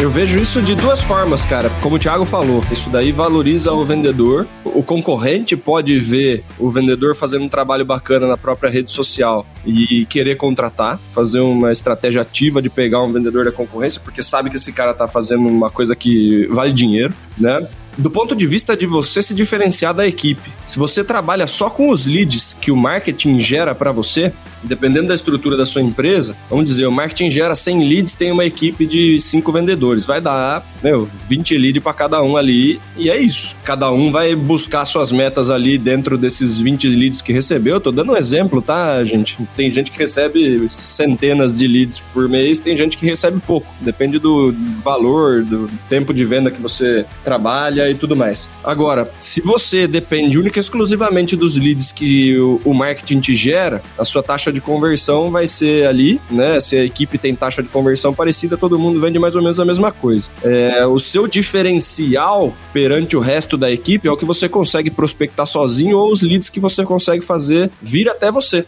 [0.00, 1.68] Eu vejo isso de duas formas, cara.
[1.82, 4.48] Como o Thiago falou, isso daí valoriza o vendedor.
[4.64, 10.06] O concorrente pode ver o vendedor fazendo um trabalho bacana na própria rede social e
[10.06, 14.56] querer contratar, fazer uma estratégia ativa de pegar um vendedor da concorrência, porque sabe que
[14.56, 17.68] esse cara tá fazendo uma coisa que vale dinheiro, né?
[17.96, 20.50] Do ponto de vista de você se diferenciar da equipe.
[20.66, 24.32] Se você trabalha só com os leads que o marketing gera para você,
[24.62, 28.44] dependendo da estrutura da sua empresa, vamos dizer, o marketing gera 100 leads, tem uma
[28.44, 30.06] equipe de 5 vendedores.
[30.06, 33.56] Vai dar, meu, 20 leads para cada um ali, e é isso.
[33.64, 37.74] Cada um vai buscar suas metas ali dentro desses 20 leads que recebeu.
[37.74, 39.38] Eu tô dando um exemplo, tá, gente?
[39.56, 43.66] Tem gente que recebe centenas de leads por mês, tem gente que recebe pouco.
[43.80, 48.48] Depende do valor, do tempo de venda que você trabalha e tudo mais.
[48.62, 53.82] Agora, se você depende única e exclusivamente dos leads que o, o marketing te gera,
[53.98, 56.60] a sua taxa de conversão vai ser ali, né?
[56.60, 59.64] Se a equipe tem taxa de conversão parecida, todo mundo vende mais ou menos a
[59.64, 60.30] mesma coisa.
[60.42, 65.46] É, o seu diferencial perante o resto da equipe é o que você consegue prospectar
[65.46, 68.66] sozinho ou os leads que você consegue fazer vir até você.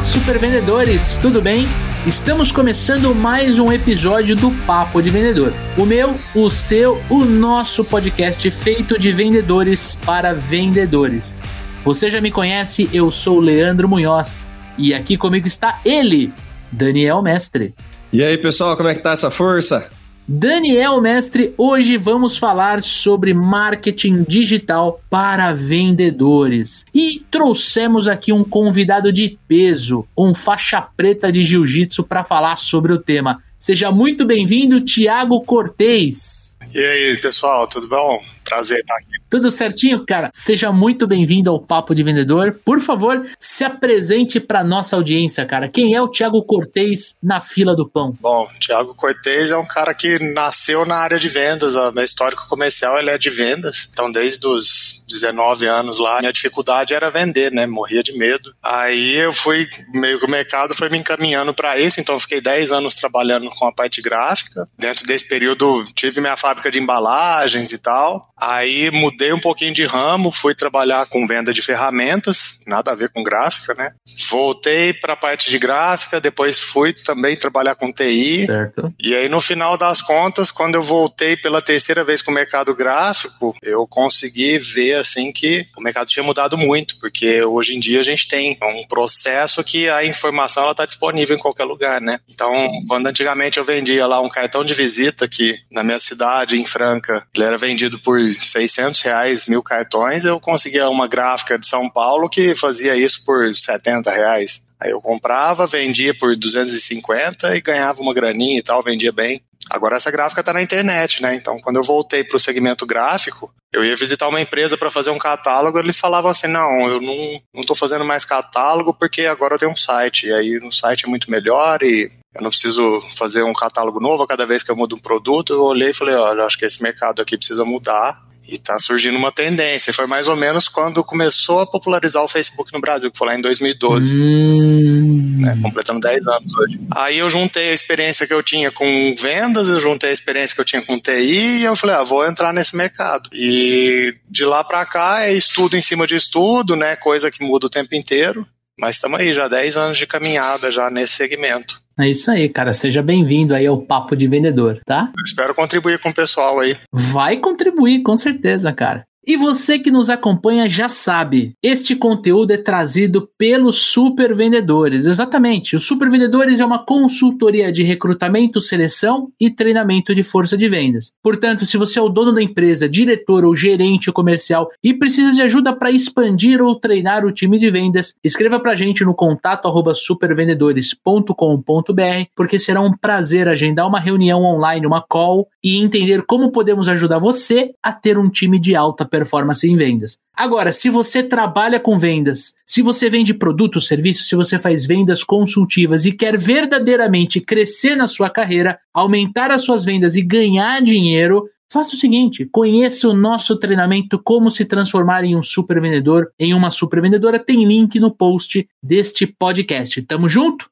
[0.00, 1.66] Olá, super vendedores, tudo bem?
[2.06, 5.52] Estamos começando mais um episódio do Papo de Vendedor.
[5.76, 11.36] O meu, o seu, o nosso podcast feito de vendedores para vendedores.
[11.84, 14.38] Você já me conhece, eu sou o Leandro Munhoz
[14.78, 16.32] e aqui comigo está ele,
[16.72, 17.74] Daniel Mestre.
[18.10, 19.90] E aí, pessoal, como é que tá essa força?
[20.32, 26.86] Daniel Mestre, hoje vamos falar sobre marketing digital para vendedores.
[26.94, 32.92] E trouxemos aqui um convidado de peso, um faixa preta de jiu-jitsu para falar sobre
[32.92, 33.42] o tema.
[33.58, 36.56] Seja muito bem-vindo, Tiago Cortez.
[36.72, 38.16] E aí, pessoal, tudo bom?
[38.44, 39.19] Prazer estar aqui.
[39.30, 40.28] Tudo certinho, cara?
[40.34, 42.58] Seja muito bem-vindo ao Papo de Vendedor.
[42.64, 45.68] Por favor, se apresente para nossa audiência, cara.
[45.68, 48.12] Quem é o Tiago Cortez na fila do pão?
[48.20, 51.76] Bom, Tiago Cortez é um cara que nasceu na área de vendas.
[51.76, 53.88] O meu histórico comercial ele é de vendas.
[53.92, 57.68] Então, desde os 19 anos lá, minha dificuldade era vender, né?
[57.68, 58.52] Morria de medo.
[58.60, 62.00] Aí eu fui, meio que o mercado foi me encaminhando para isso.
[62.00, 64.68] Então, fiquei 10 anos trabalhando com a parte gráfica.
[64.76, 68.28] Dentro desse período, tive minha fábrica de embalagens e tal.
[68.36, 73.10] Aí mudei um pouquinho de ramo, fui trabalhar com venda de ferramentas, nada a ver
[73.10, 73.92] com gráfica, né?
[74.28, 78.46] Voltei para a parte de gráfica, depois fui também trabalhar com TI.
[78.46, 78.92] Certo.
[78.98, 82.74] E aí no final das contas, quando eu voltei pela terceira vez com o mercado
[82.74, 88.00] gráfico, eu consegui ver assim que o mercado tinha mudado muito, porque hoje em dia
[88.00, 92.20] a gente tem um processo que a informação ela está disponível em qualquer lugar, né?
[92.28, 92.52] Então,
[92.88, 97.26] quando antigamente eu vendia lá um cartão de visita que na minha cidade em Franca,
[97.34, 102.28] ele era vendido por 600 reais mil cartões, eu conseguia uma gráfica de São Paulo
[102.28, 104.62] que fazia isso por 70 reais.
[104.80, 109.42] Aí eu comprava, vendia por 250 e ganhava uma graninha e tal, vendia bem.
[109.68, 111.34] Agora essa gráfica está na internet, né?
[111.34, 115.10] Então, quando eu voltei para o segmento gráfico, eu ia visitar uma empresa para fazer
[115.10, 119.58] um catálogo, eles falavam assim: não, eu não estou fazendo mais catálogo porque agora eu
[119.58, 120.26] tenho um site.
[120.26, 124.22] E aí no site é muito melhor e eu não preciso fazer um catálogo novo
[124.22, 125.52] a cada vez que eu mudo um produto.
[125.52, 128.29] Eu olhei e falei: olha, acho que esse mercado aqui precisa mudar.
[128.46, 129.92] E está surgindo uma tendência.
[129.92, 133.36] Foi mais ou menos quando começou a popularizar o Facebook no Brasil, que foi lá
[133.36, 134.14] em 2012.
[134.14, 135.36] Hum.
[135.40, 136.80] Né, completando 10 anos hoje.
[136.90, 140.60] Aí eu juntei a experiência que eu tinha com vendas, eu juntei a experiência que
[140.60, 143.30] eu tinha com TI e eu falei, ah, vou entrar nesse mercado.
[143.32, 146.96] E de lá para cá é estudo em cima de estudo, né?
[146.96, 148.46] Coisa que muda o tempo inteiro.
[148.78, 151.80] Mas estamos aí, já 10 anos de caminhada já nesse segmento.
[152.00, 152.72] É isso aí, cara.
[152.72, 155.12] Seja bem-vindo aí ao Papo de Vendedor, tá?
[155.16, 156.74] Eu espero contribuir com o pessoal aí.
[156.92, 159.04] Vai contribuir, com certeza, cara.
[159.26, 165.04] E você que nos acompanha já sabe, este conteúdo é trazido pelos Super Vendedores.
[165.04, 170.66] Exatamente, os Super Vendedores é uma consultoria de recrutamento, seleção e treinamento de força de
[170.70, 171.12] vendas.
[171.22, 175.42] Portanto, se você é o dono da empresa, diretor ou gerente comercial e precisa de
[175.42, 179.68] ajuda para expandir ou treinar o time de vendas, escreva para a gente no contato
[179.94, 186.88] supervendedores.com.br, porque será um prazer agendar uma reunião online, uma call e entender como podemos
[186.88, 190.18] ajudar você a ter um time de alta performance em vendas.
[190.34, 195.22] Agora, se você trabalha com vendas, se você vende produto, serviço, se você faz vendas
[195.22, 201.46] consultivas e quer verdadeiramente crescer na sua carreira, aumentar as suas vendas e ganhar dinheiro,
[201.72, 206.52] Faça o seguinte: conheça o nosso treinamento Como se transformar em um super vendedor, em
[206.52, 207.38] uma super vendedora.
[207.38, 210.02] Tem link no post deste podcast.
[210.02, 210.68] Tamo junto?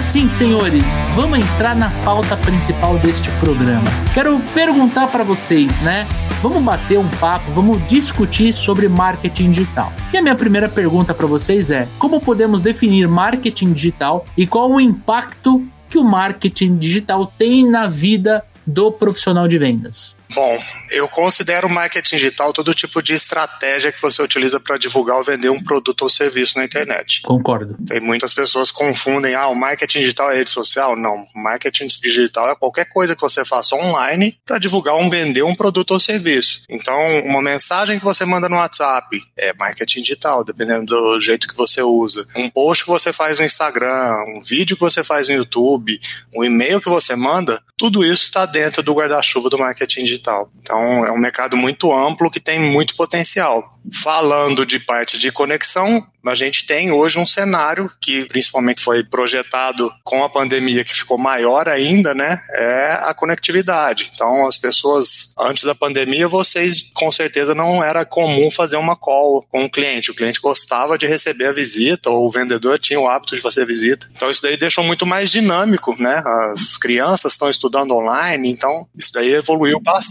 [0.00, 3.84] Agora sim, senhores, vamos entrar na pauta principal deste programa.
[4.14, 6.06] Quero perguntar para vocês, né?
[6.40, 9.92] Vamos bater um papo, vamos discutir sobre marketing digital.
[10.10, 14.72] E a minha primeira pergunta para vocês é: como podemos definir marketing digital e qual
[14.72, 20.16] o impacto que o marketing digital tem na vida do profissional de vendas?
[20.34, 20.56] Bom,
[20.92, 25.48] eu considero marketing digital todo tipo de estratégia que você utiliza para divulgar ou vender
[25.48, 27.22] um produto ou serviço na internet.
[27.22, 27.76] Concordo.
[27.86, 30.94] Tem muitas pessoas confundem, ah, o marketing digital é rede social.
[30.94, 35.54] Não, marketing digital é qualquer coisa que você faça online para divulgar ou vender um
[35.54, 36.62] produto ou serviço.
[36.68, 41.56] Então, uma mensagem que você manda no WhatsApp é marketing digital, dependendo do jeito que
[41.56, 42.26] você usa.
[42.36, 46.00] Um post que você faz no Instagram, um vídeo que você faz no YouTube,
[46.34, 50.50] um e-mail que você manda, tudo isso está dentro do guarda-chuva do marketing digital digital.
[50.60, 53.76] Então, é um mercado muito amplo que tem muito potencial.
[54.02, 59.90] Falando de parte de conexão, a gente tem hoje um cenário que principalmente foi projetado
[60.04, 62.38] com a pandemia, que ficou maior ainda, né?
[62.52, 64.10] É a conectividade.
[64.14, 69.46] Então, as pessoas, antes da pandemia, vocês com certeza não era comum fazer uma call
[69.50, 70.10] com o cliente.
[70.10, 73.64] O cliente gostava de receber a visita, ou o vendedor tinha o hábito de fazer
[73.64, 74.06] visita.
[74.14, 76.22] Então, isso daí deixou muito mais dinâmico, né?
[76.52, 80.09] As crianças estão estudando online, então isso daí evoluiu bastante.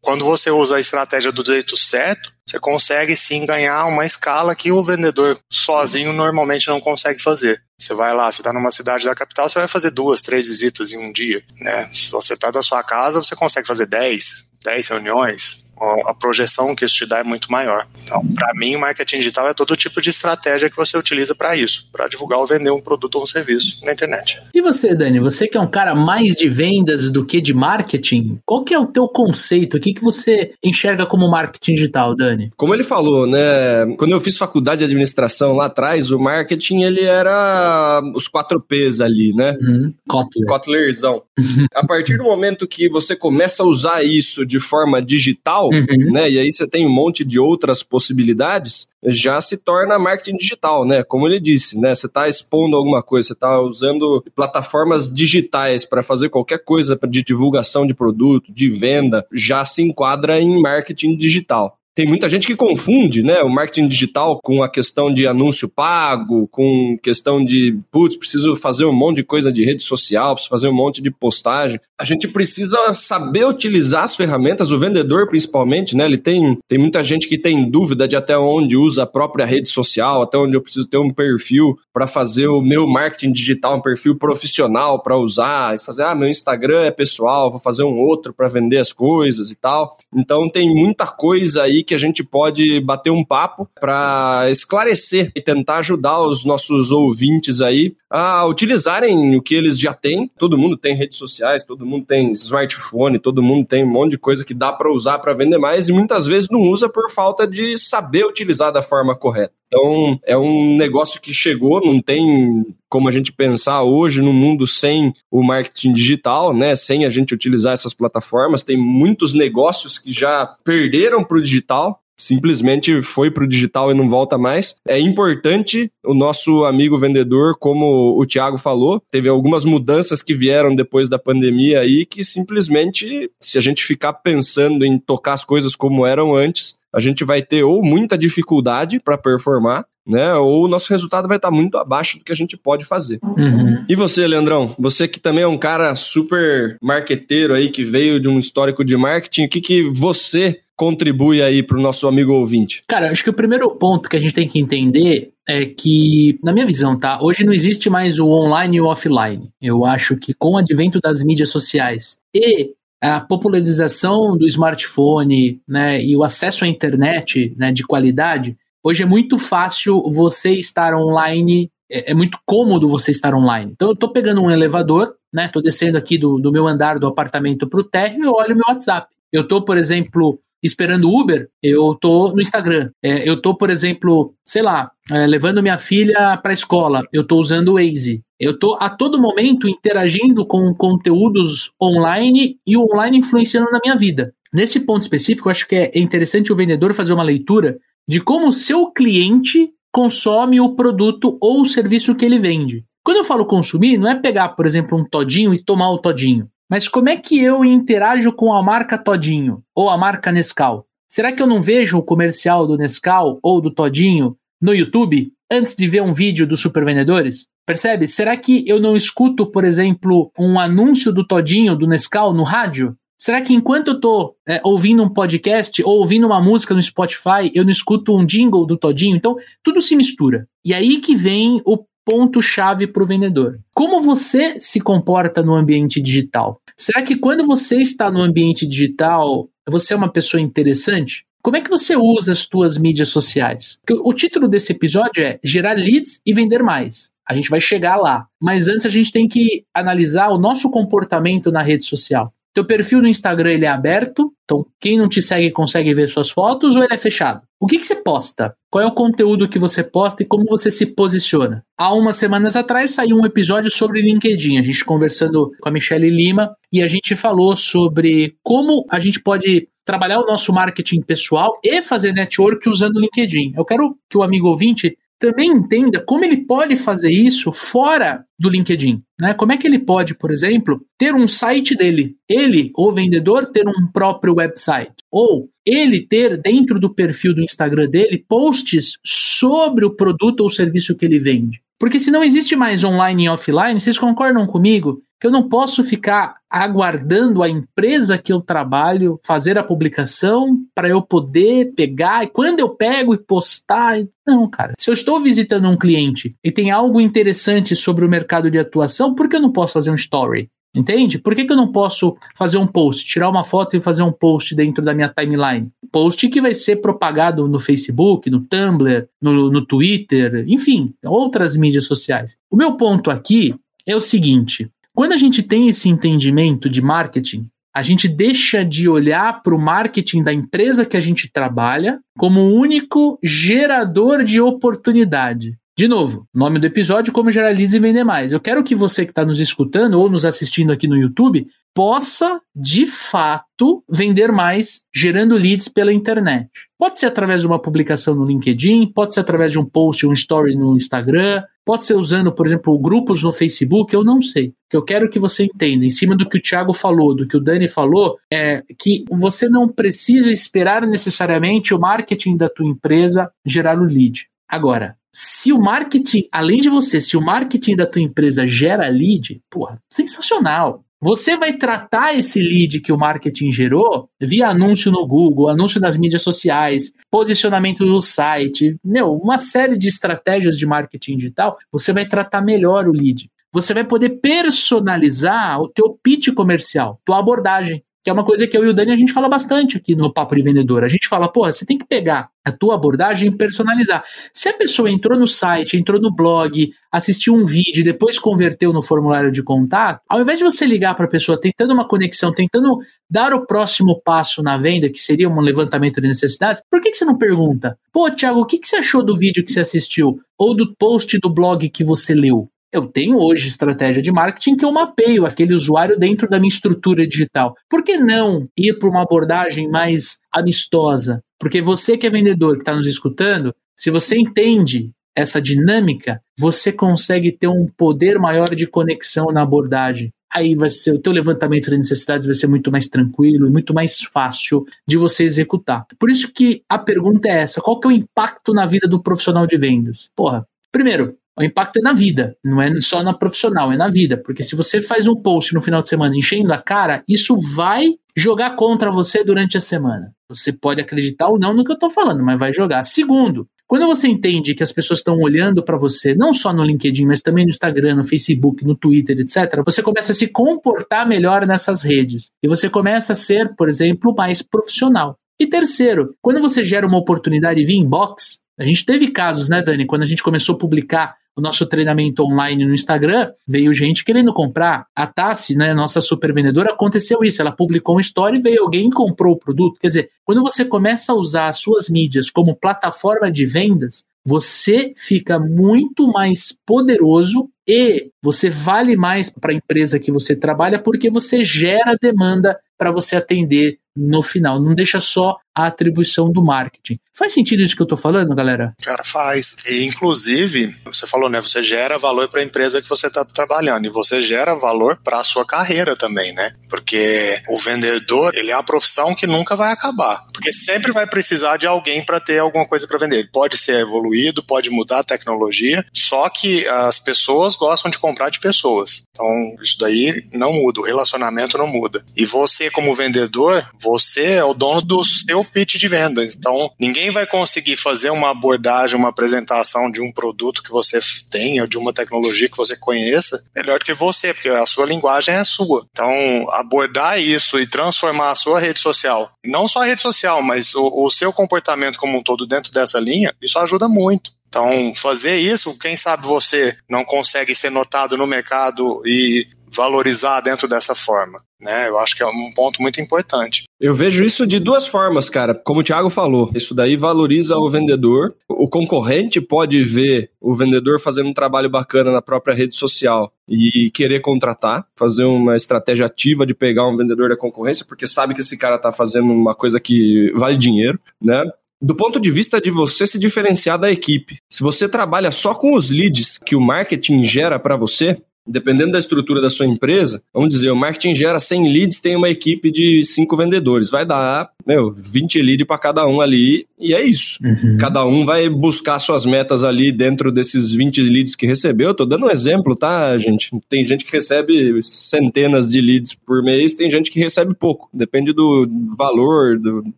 [0.00, 4.72] Quando você usa a estratégia do jeito certo, você consegue sim ganhar uma escala que
[4.72, 7.62] o vendedor sozinho normalmente não consegue fazer.
[7.78, 10.92] Você vai lá, você está numa cidade da capital, você vai fazer duas, três visitas
[10.92, 11.42] em um dia.
[11.60, 11.88] Né?
[11.92, 15.61] Se você está da sua casa, você consegue fazer dez, dez reuniões,
[16.06, 17.86] a projeção que isso te dá é muito maior.
[18.02, 21.56] Então, para mim, o marketing digital é todo tipo de estratégia que você utiliza para
[21.56, 24.40] isso, para divulgar ou vender um produto ou um serviço na internet.
[24.54, 28.38] E você, Dani, você que é um cara mais de vendas do que de marketing,
[28.44, 29.76] qual que é o teu conceito?
[29.76, 32.50] O que, que você enxerga como marketing digital, Dani?
[32.56, 37.02] Como ele falou, né, quando eu fiz faculdade de administração lá atrás, o marketing ele
[37.02, 39.56] era os quatro P's ali, né?
[39.60, 39.94] Uhum.
[40.08, 40.46] Kotler.
[40.46, 41.22] Kotlerzão.
[41.74, 46.12] a partir do momento que você começa a usar isso de forma digital, uhum.
[46.12, 46.30] né?
[46.30, 51.02] E aí você tem um monte de outras possibilidades, já se torna marketing digital, né?
[51.02, 51.94] Como ele disse, né?
[51.94, 57.22] Você está expondo alguma coisa, você está usando plataformas digitais para fazer qualquer coisa de
[57.22, 61.78] divulgação de produto, de venda, já se enquadra em marketing digital.
[61.94, 66.48] Tem muita gente que confunde, né, o marketing digital com a questão de anúncio pago,
[66.48, 70.68] com questão de, putz, preciso fazer um monte de coisa de rede social, preciso fazer
[70.68, 71.78] um monte de postagem.
[72.00, 77.04] A gente precisa saber utilizar as ferramentas, o vendedor principalmente, né, ele tem, tem muita
[77.04, 80.62] gente que tem dúvida de até onde usa a própria rede social, até onde eu
[80.62, 85.76] preciso ter um perfil para fazer o meu marketing digital, um perfil profissional para usar,
[85.76, 89.50] e fazer, ah, meu Instagram é pessoal, vou fazer um outro para vender as coisas
[89.50, 89.98] e tal.
[90.14, 95.40] Então tem muita coisa aí que a gente pode bater um papo para esclarecer e
[95.40, 100.30] tentar ajudar os nossos ouvintes aí a utilizarem o que eles já têm.
[100.38, 104.18] Todo mundo tem redes sociais, todo mundo tem smartphone, todo mundo tem um monte de
[104.18, 107.46] coisa que dá para usar para vender mais e muitas vezes não usa por falta
[107.46, 109.54] de saber utilizar da forma correta.
[109.66, 114.66] Então, é um negócio que chegou, não tem como a gente pensar hoje no mundo
[114.66, 116.74] sem o marketing digital, né?
[116.74, 118.62] Sem a gente utilizar essas plataformas.
[118.62, 123.94] Tem muitos negócios que já perderam para o digital, simplesmente foi para o digital e
[123.94, 124.76] não volta mais.
[124.86, 130.74] É importante o nosso amigo vendedor, como o Thiago falou, teve algumas mudanças que vieram
[130.74, 135.74] depois da pandemia aí que simplesmente, se a gente ficar pensando em tocar as coisas
[135.74, 140.34] como eram antes, a gente vai ter ou muita dificuldade para performar, né?
[140.34, 143.18] Ou o nosso resultado vai estar tá muito abaixo do que a gente pode fazer.
[143.22, 143.84] Uhum.
[143.88, 144.74] E você, Leandrão?
[144.78, 148.96] Você que também é um cara super marqueteiro aí, que veio de um histórico de
[148.96, 152.82] marketing, o que, que você contribui aí para o nosso amigo ouvinte?
[152.88, 156.52] Cara, acho que o primeiro ponto que a gente tem que entender é que, na
[156.52, 157.22] minha visão, tá?
[157.22, 159.48] Hoje não existe mais o online e o offline.
[159.62, 166.02] Eu acho que com o advento das mídias sociais e a popularização do smartphone né,
[166.02, 171.70] e o acesso à internet né, de qualidade, hoje é muito fácil você estar online,
[171.88, 173.70] é, é muito cômodo você estar online.
[173.70, 177.06] Então eu estou pegando um elevador, né, estou descendo aqui do, do meu andar do
[177.06, 179.06] apartamento para o térreo e olho o meu WhatsApp.
[179.32, 182.90] Eu estou, por exemplo, esperando Uber, eu tô no Instagram.
[183.02, 187.26] É, eu tô, por exemplo, sei lá, é, levando minha filha para a escola, eu
[187.26, 188.22] tô usando o Waze.
[188.38, 193.96] Eu tô a todo momento interagindo com conteúdos online e o online influenciando na minha
[193.96, 194.32] vida.
[194.52, 198.48] Nesse ponto específico, eu acho que é interessante o vendedor fazer uma leitura de como
[198.48, 202.84] o seu cliente consome o produto ou o serviço que ele vende.
[203.04, 206.48] Quando eu falo consumir, não é pegar, por exemplo, um todinho e tomar o todinho.
[206.72, 210.86] Mas como é que eu interajo com a marca Todinho ou a marca Nescau?
[211.06, 215.74] Será que eu não vejo o comercial do Nescau ou do Todinho no YouTube antes
[215.74, 217.46] de ver um vídeo dos super vendedores?
[217.66, 218.06] Percebe?
[218.06, 222.96] Será que eu não escuto, por exemplo, um anúncio do Todinho, do Nescau, no rádio?
[223.20, 227.52] Será que enquanto eu tô é, ouvindo um podcast ou ouvindo uma música no Spotify,
[227.54, 229.14] eu não escuto um jingle do Todinho?
[229.14, 230.48] Então, tudo se mistura.
[230.64, 233.58] E aí que vem o ponto-chave para o vendedor.
[233.74, 236.60] Como você se comporta no ambiente digital?
[236.76, 241.24] Será que quando você está no ambiente digital, você é uma pessoa interessante?
[241.42, 243.78] Como é que você usa as suas mídias sociais?
[244.04, 247.10] O título desse episódio é Gerar leads e vender mais.
[247.28, 248.26] A gente vai chegar lá.
[248.40, 252.32] Mas antes a gente tem que analisar o nosso comportamento na rede social.
[252.54, 256.30] Teu perfil no Instagram ele é aberto, então quem não te segue consegue ver suas
[256.30, 257.42] fotos ou ele é fechado?
[257.58, 258.54] O que, que você posta?
[258.70, 261.64] Qual é o conteúdo que você posta e como você se posiciona?
[261.78, 266.10] Há umas semanas atrás saiu um episódio sobre LinkedIn, a gente conversando com a Michelle
[266.10, 271.52] Lima e a gente falou sobre como a gente pode trabalhar o nosso marketing pessoal
[271.64, 273.54] e fazer network usando o LinkedIn.
[273.56, 278.50] Eu quero que o amigo ouvinte também entenda como ele pode fazer isso fora do
[278.50, 279.00] LinkedIn.
[279.20, 279.32] Né?
[279.34, 283.68] Como é que ele pode, por exemplo, ter um site dele, ele, o vendedor, ter
[283.68, 289.94] um próprio website, ou ele ter dentro do perfil do Instagram dele posts sobre o
[289.94, 291.62] produto ou serviço que ele vende.
[291.78, 295.84] Porque se não existe mais online e offline, vocês concordam comigo que eu não posso
[295.84, 302.26] ficar aguardando a empresa que eu trabalho fazer a publicação para eu poder pegar e
[302.26, 304.02] quando eu pego e postar.
[304.26, 304.72] Não, cara.
[304.76, 309.14] Se eu estou visitando um cliente e tem algo interessante sobre o mercado de atuação,
[309.14, 310.50] por que eu não posso fazer um story?
[310.74, 311.20] Entende?
[311.20, 314.10] Por que, que eu não posso fazer um post, tirar uma foto e fazer um
[314.10, 315.70] post dentro da minha timeline?
[315.92, 321.84] Post que vai ser propagado no Facebook, no Tumblr, no, no Twitter, enfim, outras mídias
[321.84, 322.36] sociais.
[322.50, 323.54] O meu ponto aqui
[323.86, 328.88] é o seguinte: quando a gente tem esse entendimento de marketing, a gente deixa de
[328.88, 335.56] olhar para o marketing da empresa que a gente trabalha como único gerador de oportunidade.
[335.76, 338.32] De novo, nome do episódio: Como gerar leads e vender mais.
[338.32, 342.40] Eu quero que você que está nos escutando ou nos assistindo aqui no YouTube possa,
[342.54, 346.50] de fato, vender mais gerando leads pela internet.
[346.78, 350.12] Pode ser através de uma publicação no LinkedIn, pode ser através de um post, um
[350.12, 354.48] story no Instagram, pode ser usando, por exemplo, grupos no Facebook, eu não sei.
[354.48, 357.26] O que eu quero que você entenda, em cima do que o Thiago falou, do
[357.26, 362.66] que o Dani falou, é que você não precisa esperar necessariamente o marketing da tua
[362.66, 364.26] empresa gerar o lead.
[364.46, 369.40] Agora, se o marketing, além de você, se o marketing da tua empresa gera lead,
[369.50, 370.82] porra, sensacional.
[371.04, 375.96] Você vai tratar esse lead que o marketing gerou via anúncio no Google, anúncio nas
[375.96, 381.58] mídias sociais, posicionamento no site, meu, uma série de estratégias de marketing digital.
[381.72, 383.28] Você vai tratar melhor o lead.
[383.52, 388.56] Você vai poder personalizar o teu pitch comercial, tua abordagem que é uma coisa que
[388.56, 390.82] eu e o Dani a gente fala bastante aqui no Papo de Vendedor.
[390.82, 394.04] A gente fala, porra, você tem que pegar a tua abordagem e personalizar.
[394.34, 398.82] Se a pessoa entrou no site, entrou no blog, assistiu um vídeo, depois converteu no
[398.82, 402.78] formulário de contato, ao invés de você ligar para a pessoa tentando uma conexão, tentando
[403.08, 406.96] dar o próximo passo na venda, que seria um levantamento de necessidades, por que, que
[406.98, 407.78] você não pergunta?
[407.92, 410.18] Pô, Thiago, o que, que você achou do vídeo que você assistiu?
[410.36, 412.48] Ou do post do blog que você leu?
[412.72, 417.06] Eu tenho hoje estratégia de marketing que eu mapeio aquele usuário dentro da minha estrutura
[417.06, 417.54] digital.
[417.68, 421.22] Por que não ir para uma abordagem mais amistosa?
[421.38, 426.72] Porque você que é vendedor, que está nos escutando, se você entende essa dinâmica, você
[426.72, 430.10] consegue ter um poder maior de conexão na abordagem.
[430.32, 434.00] Aí vai ser o teu levantamento de necessidades vai ser muito mais tranquilo, muito mais
[434.00, 435.84] fácil de você executar.
[435.98, 439.02] Por isso que a pergunta é essa: qual que é o impacto na vida do
[439.02, 440.08] profissional de vendas?
[440.16, 444.16] Porra, primeiro, o impacto é na vida, não é só na profissional, é na vida.
[444.16, 447.94] Porque se você faz um post no final de semana enchendo a cara, isso vai
[448.16, 450.12] jogar contra você durante a semana.
[450.28, 452.82] Você pode acreditar ou não no que eu estou falando, mas vai jogar.
[452.84, 457.06] Segundo, quando você entende que as pessoas estão olhando para você, não só no LinkedIn,
[457.06, 461.46] mas também no Instagram, no Facebook, no Twitter, etc., você começa a se comportar melhor
[461.46, 462.30] nessas redes.
[462.42, 465.16] E você começa a ser, por exemplo, mais profissional.
[465.40, 469.86] E terceiro, quando você gera uma oportunidade via inbox, a gente teve casos, né, Dani,
[469.86, 474.32] quando a gente começou a publicar o nosso treinamento online no Instagram, veio gente querendo
[474.32, 474.86] comprar.
[474.94, 477.40] A Tassi, né, nossa super vendedora, aconteceu isso.
[477.40, 479.78] Ela publicou uma história e veio alguém e comprou o produto.
[479.80, 484.92] Quer dizer, quando você começa a usar as suas mídias como plataforma de vendas, você
[484.96, 491.10] fica muito mais poderoso e você vale mais para a empresa que você trabalha porque
[491.10, 494.60] você gera demanda para você atender no final.
[494.60, 496.98] Não deixa só a atribuição do marketing.
[497.14, 498.72] Faz sentido isso que eu tô falando, galera?
[498.82, 499.56] Cara, faz.
[499.68, 501.40] E, inclusive, você falou, né?
[501.42, 505.20] Você gera valor para a empresa que você está trabalhando e você gera valor para
[505.20, 506.54] a sua carreira também, né?
[506.70, 510.24] Porque o vendedor, ele é a profissão que nunca vai acabar.
[510.32, 513.28] Porque sempre vai precisar de alguém para ter alguma coisa para vender.
[513.30, 518.40] Pode ser evoluído, pode mudar a tecnologia, só que as pessoas gostam de comprar de
[518.40, 519.02] pessoas.
[519.10, 519.26] Então,
[519.60, 522.02] isso daí não muda, o relacionamento não muda.
[522.16, 526.34] E você, como vendedor, você é o dono do seu pitch de vendas.
[526.34, 531.66] Então, ninguém vai conseguir fazer uma abordagem, uma apresentação de um produto que você tenha,
[531.66, 535.44] de uma tecnologia que você conheça, melhor do que você, porque a sua linguagem é
[535.44, 535.86] sua.
[535.90, 536.12] Então,
[536.50, 541.04] abordar isso e transformar a sua rede social, não só a rede social, mas o,
[541.04, 544.32] o seu comportamento como um todo dentro dessa linha, isso ajuda muito.
[544.52, 550.68] Então, fazer isso, quem sabe você não consegue ser notado no mercado e valorizar dentro
[550.68, 551.40] dessa forma.
[551.60, 551.88] Né?
[551.88, 553.64] Eu acho que é um ponto muito importante.
[553.80, 555.54] Eu vejo isso de duas formas, cara.
[555.54, 558.34] Como o Thiago falou, isso daí valoriza o vendedor.
[558.48, 563.90] O concorrente pode ver o vendedor fazendo um trabalho bacana na própria rede social e
[563.90, 568.40] querer contratar, fazer uma estratégia ativa de pegar um vendedor da concorrência, porque sabe que
[568.40, 571.44] esse cara está fazendo uma coisa que vale dinheiro, né?
[571.82, 574.38] do ponto de vista de você se diferenciar da equipe.
[574.48, 578.98] Se você trabalha só com os leads que o marketing gera para você, dependendo da
[578.98, 583.04] estrutura da sua empresa, vamos dizer, o marketing gera 100 leads, tem uma equipe de
[583.04, 583.90] 5 vendedores.
[583.90, 587.38] Vai dar meu, 20 leads para cada um ali, e é isso.
[587.42, 587.76] Uhum.
[587.78, 591.88] Cada um vai buscar suas metas ali dentro desses 20 leads que recebeu.
[591.88, 593.50] Eu tô dando um exemplo, tá, gente?
[593.68, 597.88] Tem gente que recebe centenas de leads por mês, tem gente que recebe pouco.
[597.92, 599.84] Depende do valor, do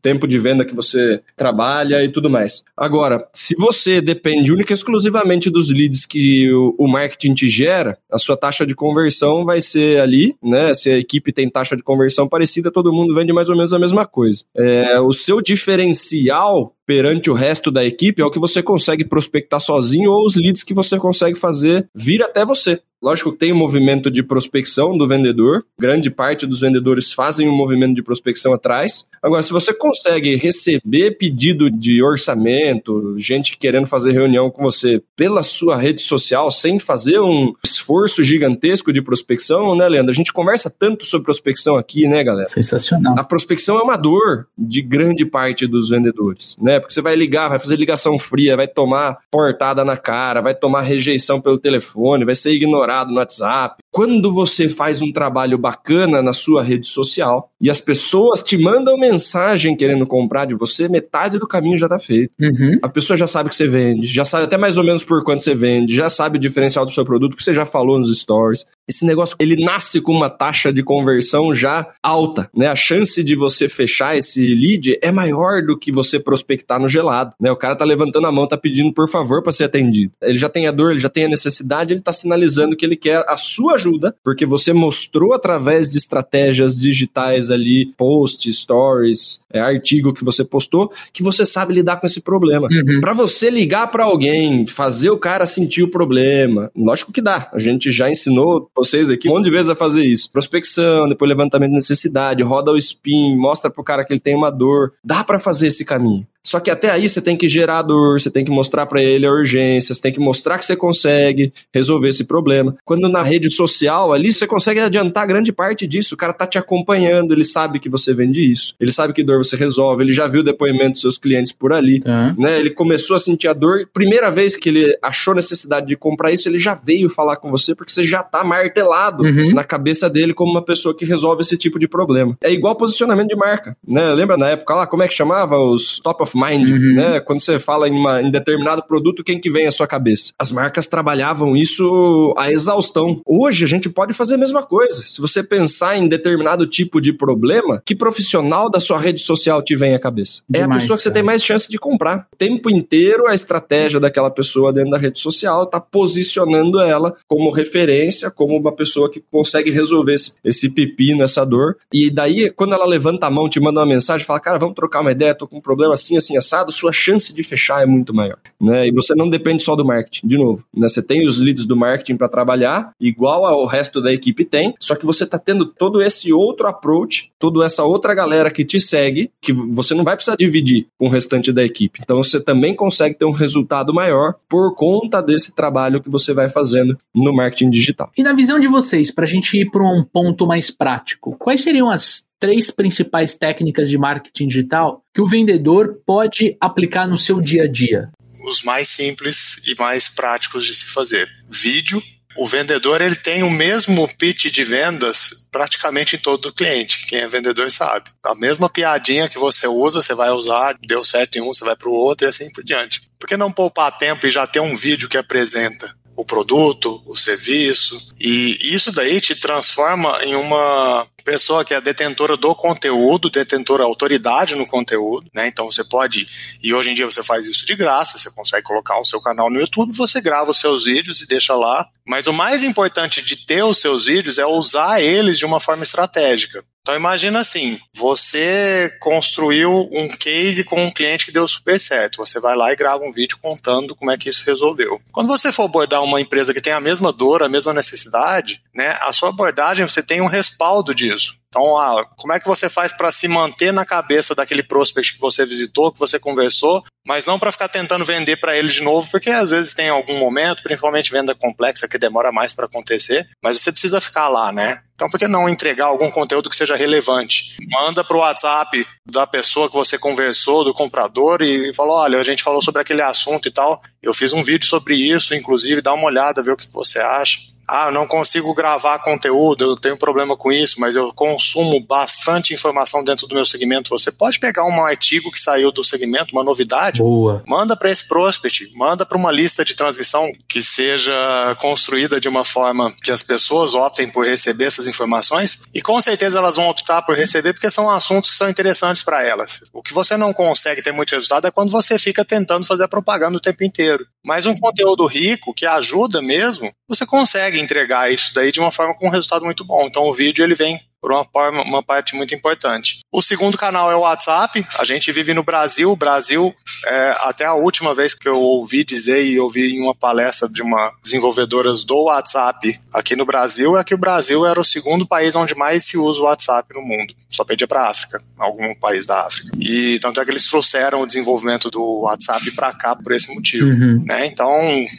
[0.00, 2.64] tempo de venda que você trabalha e tudo mais.
[2.76, 7.98] Agora, se você depende única e exclusivamente dos leads que o, o marketing te gera,
[8.10, 10.72] a sua taxa de conversão vai ser ali, né?
[10.72, 13.78] Se a equipe tem taxa de conversão parecida, todo mundo vende mais ou menos a
[13.78, 14.44] mesma coisa.
[14.56, 19.60] É, o seu diferencial perante o resto da equipe é o que você consegue prospectar
[19.60, 22.80] sozinho ou os leads que você consegue fazer vir até você.
[23.02, 27.48] Lógico que tem o um movimento de prospecção do vendedor, grande parte dos vendedores fazem
[27.48, 29.08] um movimento de prospecção atrás.
[29.20, 35.42] Agora, se você consegue receber pedido de orçamento, gente querendo fazer reunião com você pela
[35.42, 40.12] sua rede social, sem fazer um esforço gigantesco de prospecção, né, Leandro?
[40.12, 42.46] A gente conversa tanto sobre prospecção aqui, né, galera?
[42.46, 43.18] Sensacional.
[43.18, 46.78] A prospecção é uma dor de grande parte dos vendedores, né?
[46.78, 50.82] Porque você vai ligar, vai fazer ligação fria, vai tomar portada na cara, vai tomar
[50.82, 53.81] rejeição pelo telefone, vai ser ignorado no WhatsApp.
[53.92, 58.96] Quando você faz um trabalho bacana na sua rede social e as pessoas te mandam
[58.96, 62.32] mensagem querendo comprar de você, metade do caminho já está feito.
[62.40, 62.78] Uhum.
[62.80, 65.44] A pessoa já sabe que você vende, já sabe até mais ou menos por quanto
[65.44, 68.64] você vende, já sabe o diferencial do seu produto, que você já falou nos stories.
[68.88, 72.68] Esse negócio, ele nasce com uma taxa de conversão já alta, né?
[72.68, 77.34] A chance de você fechar esse lead é maior do que você prospectar no gelado,
[77.38, 77.52] né?
[77.52, 80.12] O cara tá levantando a mão, tá pedindo por favor para ser atendido.
[80.22, 82.96] Ele já tem a dor, ele já tem a necessidade, ele tá sinalizando que ele
[82.96, 89.60] quer a sua ajuda, porque você mostrou através de estratégias digitais ali, posts, stories, é,
[89.60, 92.68] artigo que você postou, que você sabe lidar com esse problema.
[92.70, 93.00] Uhum.
[93.00, 97.48] Para você ligar para alguém, fazer o cara sentir o problema, lógico que dá.
[97.52, 100.30] A gente já ensinou vocês aqui um monte de vezes a fazer isso.
[100.30, 104.50] Prospecção, depois levantamento de necessidade, roda o spin, mostra pro cara que ele tem uma
[104.50, 104.92] dor.
[105.04, 106.26] Dá para fazer esse caminho.
[106.44, 109.26] Só que até aí você tem que gerar dor, você tem que mostrar para ele
[109.26, 112.76] a urgência, você tem que mostrar que você consegue resolver esse problema.
[112.84, 116.58] Quando na rede social ali você consegue adiantar grande parte disso, o cara tá te
[116.58, 120.26] acompanhando, ele sabe que você vende isso, ele sabe que dor você resolve, ele já
[120.26, 122.34] viu o depoimento dos seus clientes por ali, uhum.
[122.38, 122.58] né?
[122.58, 126.48] Ele começou a sentir a dor, primeira vez que ele achou necessidade de comprar isso,
[126.48, 129.50] ele já veio falar com você porque você já tá martelado uhum.
[129.52, 132.36] na cabeça dele como uma pessoa que resolve esse tipo de problema.
[132.42, 134.12] É igual posicionamento de marca, né?
[134.12, 136.94] Lembra na época lá, como é que chamava os top of of mind, uhum.
[136.94, 137.20] né?
[137.20, 140.32] Quando você fala em, uma, em determinado produto, quem que vem à sua cabeça?
[140.38, 143.20] As marcas trabalhavam isso a exaustão.
[143.26, 145.04] Hoje a gente pode fazer a mesma coisa.
[145.06, 149.76] Se você pensar em determinado tipo de problema, que profissional da sua rede social te
[149.76, 150.42] vem à cabeça?
[150.48, 151.12] Demais, é a pessoa que cara.
[151.12, 152.26] você tem mais chance de comprar.
[152.32, 157.50] O tempo inteiro a estratégia daquela pessoa dentro da rede social está posicionando ela como
[157.50, 161.76] referência, como uma pessoa que consegue resolver esse, esse pepino, essa dor.
[161.92, 165.00] E daí, quando ela levanta a mão, te manda uma mensagem, fala, cara, vamos trocar
[165.00, 168.14] uma ideia, tô com um problema assim, assim, assado, sua chance de fechar é muito
[168.14, 168.38] maior.
[168.60, 168.88] Né?
[168.88, 170.64] E você não depende só do marketing, de novo.
[170.74, 170.88] Né?
[170.88, 174.94] Você tem os leads do marketing para trabalhar, igual ao resto da equipe tem, só
[174.94, 179.30] que você está tendo todo esse outro approach, toda essa outra galera que te segue,
[179.40, 182.00] que você não vai precisar dividir com o restante da equipe.
[182.02, 186.48] Então você também consegue ter um resultado maior por conta desse trabalho que você vai
[186.48, 188.10] fazendo no marketing digital.
[188.16, 191.62] E na visão de vocês, para a gente ir para um ponto mais prático, quais
[191.62, 197.40] seriam as três principais técnicas de marketing digital que o vendedor pode aplicar no seu
[197.40, 198.10] dia a dia?
[198.50, 201.28] Os mais simples e mais práticos de se fazer.
[201.48, 202.02] Vídeo,
[202.36, 207.06] o vendedor ele tem o mesmo pitch de vendas praticamente em todo o cliente.
[207.06, 208.10] Quem é vendedor sabe.
[208.26, 211.76] A mesma piadinha que você usa, você vai usar, deu certo em um, você vai
[211.76, 213.02] para o outro e assim por diante.
[213.20, 217.16] Por que não poupar tempo e já ter um vídeo que apresenta o produto, o
[217.16, 217.98] serviço?
[218.18, 224.54] E isso daí te transforma em uma pessoa que é detentora do conteúdo, detentora autoridade
[224.54, 225.46] no conteúdo, né?
[225.46, 226.26] Então você pode,
[226.62, 229.50] e hoje em dia você faz isso de graça, você consegue colocar o seu canal
[229.50, 231.86] no YouTube, você grava os seus vídeos e deixa lá.
[232.06, 235.84] Mas o mais importante de ter os seus vídeos é usar eles de uma forma
[235.84, 236.64] estratégica.
[236.82, 242.16] Então imagina assim, você construiu um case com um cliente que deu super certo.
[242.16, 245.00] Você vai lá e grava um vídeo contando como é que isso resolveu.
[245.12, 248.96] Quando você for abordar uma empresa que tem a mesma dor, a mesma necessidade, né,
[249.02, 251.40] a sua abordagem você tem um respaldo disso.
[251.52, 255.20] Então, ah, como é que você faz para se manter na cabeça daquele prospect que
[255.20, 259.06] você visitou, que você conversou, mas não para ficar tentando vender para ele de novo,
[259.10, 263.60] porque às vezes tem algum momento, principalmente venda complexa, que demora mais para acontecer, mas
[263.60, 264.82] você precisa ficar lá, né?
[265.02, 267.56] Então, por que não entregar algum conteúdo que seja relevante?
[267.72, 272.22] Manda para o WhatsApp da pessoa que você conversou, do comprador, e falou: olha, a
[272.22, 273.82] gente falou sobre aquele assunto e tal.
[274.00, 277.51] Eu fiz um vídeo sobre isso, inclusive, dá uma olhada, ver o que você acha
[277.68, 282.52] ah, eu não consigo gravar conteúdo, eu tenho problema com isso, mas eu consumo bastante
[282.52, 283.90] informação dentro do meu segmento.
[283.90, 287.42] Você pode pegar um artigo que saiu do segmento, uma novidade, Boa.
[287.46, 291.12] manda para esse prospect, manda para uma lista de transmissão que seja
[291.60, 296.38] construída de uma forma que as pessoas optem por receber essas informações e com certeza
[296.38, 299.60] elas vão optar por receber porque são assuntos que são interessantes para elas.
[299.72, 303.36] O que você não consegue ter muito resultado é quando você fica tentando fazer propaganda
[303.36, 304.06] o tempo inteiro.
[304.24, 308.94] Mas um conteúdo rico que ajuda mesmo, você consegue entregar isso daí de uma forma
[308.94, 309.86] com um resultado muito bom.
[309.86, 311.26] Então o vídeo ele vem por uma,
[311.62, 313.00] uma parte muito importante.
[313.10, 314.64] O segundo canal é o WhatsApp.
[314.78, 315.90] A gente vive no Brasil.
[315.90, 316.54] O Brasil,
[316.86, 320.62] é, até a última vez que eu ouvi dizer e ouvi em uma palestra de
[320.62, 325.34] uma desenvolvedoras do WhatsApp aqui no Brasil, é que o Brasil era o segundo país
[325.34, 327.14] onde mais se usa o WhatsApp no mundo.
[327.32, 329.50] Só perdia para a África, algum país da África.
[329.58, 333.68] E tanto é que eles trouxeram o desenvolvimento do WhatsApp para cá por esse motivo.
[333.68, 334.04] Uhum.
[334.06, 334.26] Né?
[334.26, 334.50] Então,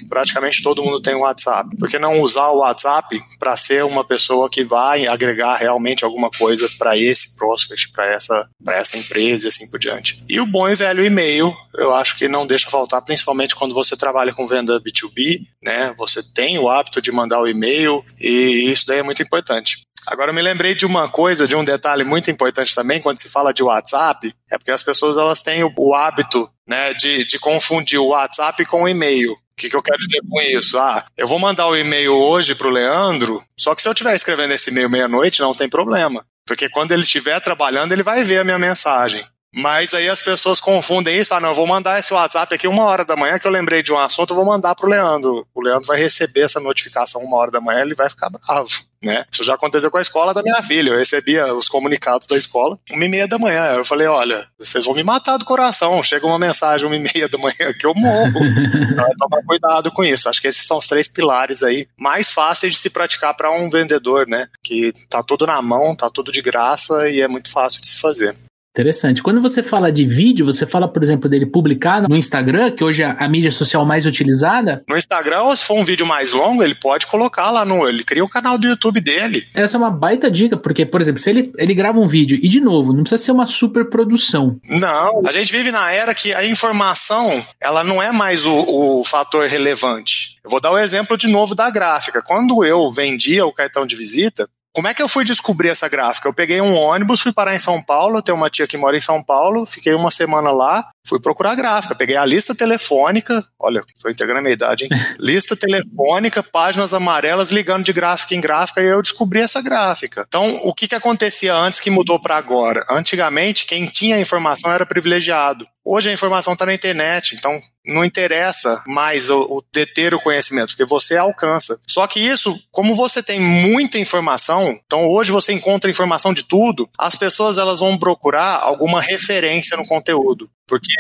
[0.10, 1.76] praticamente todo mundo tem o um WhatsApp.
[1.78, 6.06] Por que não usar o WhatsApp para ser uma pessoa que vai agregar realmente realmente
[6.06, 10.24] alguma coisa para esse prospect, para essa, essa empresa e assim por diante.
[10.30, 13.98] E o bom e velho e-mail, eu acho que não deixa faltar, principalmente quando você
[13.98, 15.94] trabalha com venda B2B, né?
[15.98, 19.84] Você tem o hábito de mandar o e-mail e isso daí é muito importante.
[20.08, 23.30] Agora eu me lembrei de uma coisa, de um detalhe muito importante também, quando se
[23.30, 27.40] fala de WhatsApp, é porque as pessoas elas têm o, o hábito né, de, de
[27.40, 29.34] confundir o WhatsApp com o e-mail.
[29.34, 30.78] O que, que, eu quero dizer com isso?
[30.80, 34.16] Ah, eu vou mandar o e-mail hoje para o Leandro, só que se eu estiver
[34.16, 36.26] escrevendo esse e-mail meia-noite, não tem problema.
[36.46, 39.24] Porque quando ele estiver trabalhando, ele vai ver a minha mensagem.
[39.54, 41.34] Mas aí as pessoas confundem isso.
[41.34, 43.84] Ah, não, eu vou mandar esse WhatsApp aqui uma hora da manhã que eu lembrei
[43.84, 45.46] de um assunto, eu vou mandar pro Leandro.
[45.54, 48.82] O Leandro vai receber essa notificação uma hora da manhã, ele vai ficar bravo.
[49.04, 49.26] Né?
[49.30, 50.92] Isso já aconteceu com a escola da minha filha.
[50.92, 53.74] Eu recebia os comunicados da escola uma e meia da manhã.
[53.74, 56.02] Eu falei, olha, vocês vão me matar do coração.
[56.02, 58.32] Chega uma mensagem uma e meia da manhã que eu morro.
[58.42, 60.30] então, tomar cuidado com isso.
[60.30, 63.70] Acho que esses são os três pilares aí mais fáceis de se praticar para um
[63.70, 64.48] vendedor, né?
[64.64, 68.00] Que tá tudo na mão, tá tudo de graça e é muito fácil de se
[68.00, 68.34] fazer.
[68.74, 69.22] Interessante.
[69.22, 73.04] Quando você fala de vídeo, você fala, por exemplo, dele publicar no Instagram, que hoje
[73.04, 74.84] é a mídia social mais utilizada?
[74.90, 77.88] No Instagram, se for um vídeo mais longo, ele pode colocar lá no.
[77.88, 79.48] Ele cria o um canal do YouTube dele.
[79.54, 82.50] Essa é uma baita dica, porque, por exemplo, se ele, ele grava um vídeo, e
[82.50, 84.60] de novo, não precisa ser uma super produção.
[84.68, 89.04] Não, a gente vive na era que a informação, ela não é mais o, o
[89.04, 90.40] fator relevante.
[90.44, 92.24] Eu vou dar o exemplo de novo da gráfica.
[92.24, 96.28] Quando eu vendia o cartão de visita, como é que eu fui descobrir essa gráfica?
[96.28, 99.02] Eu peguei um ônibus, fui parar em São Paulo, tenho uma tia que mora em
[99.02, 103.84] São Paulo, fiquei uma semana lá, fui procurar a gráfica, peguei a lista telefônica, olha,
[103.94, 104.90] estou entregando a minha idade, hein?
[105.20, 110.26] lista telefônica, páginas amarelas, ligando de gráfica em gráfica, e eu descobri essa gráfica.
[110.28, 112.86] Então, o que, que acontecia antes que mudou para agora?
[112.90, 115.68] Antigamente, quem tinha a informação era privilegiado.
[115.86, 120.70] Hoje a informação está na internet, então não interessa mais o, o, deter o conhecimento,
[120.70, 121.78] porque você alcança.
[121.90, 126.90] Só que isso, como você tem muita informação, então hoje você encontra informação de tudo,
[126.98, 130.50] as pessoas elas vão procurar alguma referência no conteúdo.
[130.68, 130.94] Porque,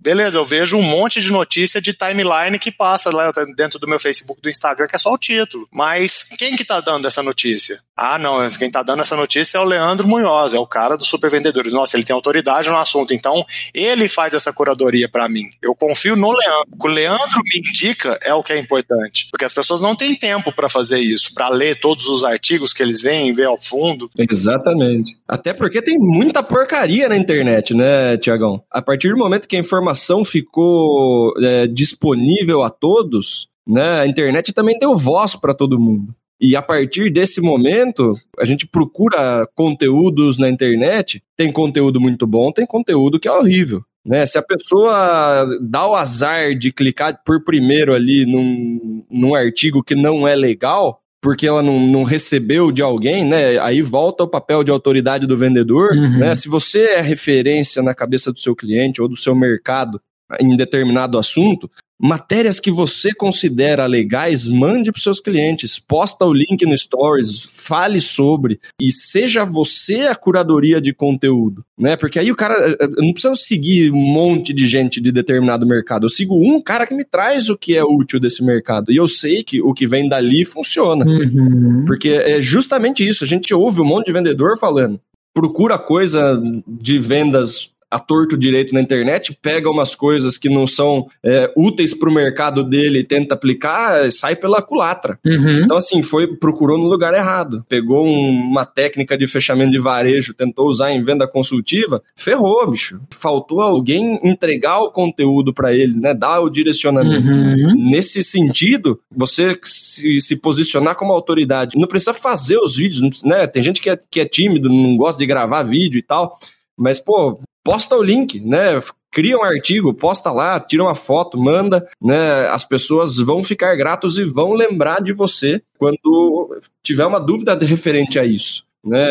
[0.00, 4.00] beleza, eu vejo um monte de notícia de timeline que passa lá dentro do meu
[4.00, 5.68] Facebook, do Instagram, que é só o título.
[5.70, 7.82] Mas quem que tá dando essa notícia?
[8.02, 11.06] Ah, não, quem está dando essa notícia é o Leandro Munhoz, é o cara dos
[11.06, 11.70] supervendedores.
[11.70, 15.50] Nossa, ele tem autoridade no assunto, então ele faz essa curadoria para mim.
[15.60, 16.70] Eu confio no Leandro.
[16.82, 20.50] O Leandro me indica é o que é importante, porque as pessoas não têm tempo
[20.50, 24.08] para fazer isso, para ler todos os artigos que eles veem, ver ao fundo.
[24.16, 25.18] Exatamente.
[25.28, 28.64] Até porque tem muita porcaria na internet, né, Tiagão?
[28.70, 34.54] A partir do momento que a informação ficou é, disponível a todos, né, a internet
[34.54, 36.14] também deu voz para todo mundo.
[36.40, 41.22] E a partir desse momento, a gente procura conteúdos na internet.
[41.36, 43.82] Tem conteúdo muito bom, tem conteúdo que é horrível.
[44.04, 44.24] Né?
[44.24, 49.94] Se a pessoa dá o azar de clicar por primeiro ali num, num artigo que
[49.94, 53.58] não é legal, porque ela não, não, recebeu de alguém, né?
[53.58, 56.18] Aí volta o papel de autoridade do vendedor, uhum.
[56.18, 56.34] né?
[56.34, 60.00] Se você é referência na cabeça do seu cliente ou do seu mercado
[60.40, 61.70] em determinado assunto,
[62.00, 68.00] matérias que você considera legais, mande para seus clientes, posta o link no Stories, fale
[68.00, 71.96] sobre e seja você a curadoria de conteúdo, né?
[71.96, 75.66] Porque aí o cara, eu eh, não precisa seguir um monte de gente de determinado
[75.66, 78.96] mercado, eu sigo um cara que me traz o que é útil desse mercado e
[78.96, 81.84] eu sei que o que vem dali funciona, uhum.
[81.86, 83.24] porque é justamente isso.
[83.24, 84.98] A gente ouve um monte de vendedor falando
[85.34, 91.08] procura coisa de vendas a torto direito na internet, pega umas coisas que não são
[91.24, 95.18] é, úteis para o mercado dele e tenta aplicar, sai pela culatra.
[95.26, 95.62] Uhum.
[95.64, 97.64] Então, assim, foi procurou no lugar errado.
[97.68, 103.00] Pegou um, uma técnica de fechamento de varejo, tentou usar em venda consultiva, ferrou, bicho.
[103.10, 106.14] Faltou alguém entregar o conteúdo para ele, né?
[106.14, 107.26] Dar o direcionamento.
[107.26, 107.90] Uhum.
[107.90, 111.78] Nesse sentido, você se, se, posicionar como autoridade.
[111.78, 113.46] Não precisa fazer os vídeos, né?
[113.46, 116.38] Tem gente que é, que é tímido, não gosta de gravar vídeo e tal.
[116.76, 118.80] Mas, pô, posta o link, né?
[119.12, 122.46] Cria um artigo, posta lá, tira uma foto, manda, né?
[122.48, 128.18] As pessoas vão ficar gratos e vão lembrar de você quando tiver uma dúvida referente
[128.18, 128.64] a isso.
[128.82, 129.06] Né,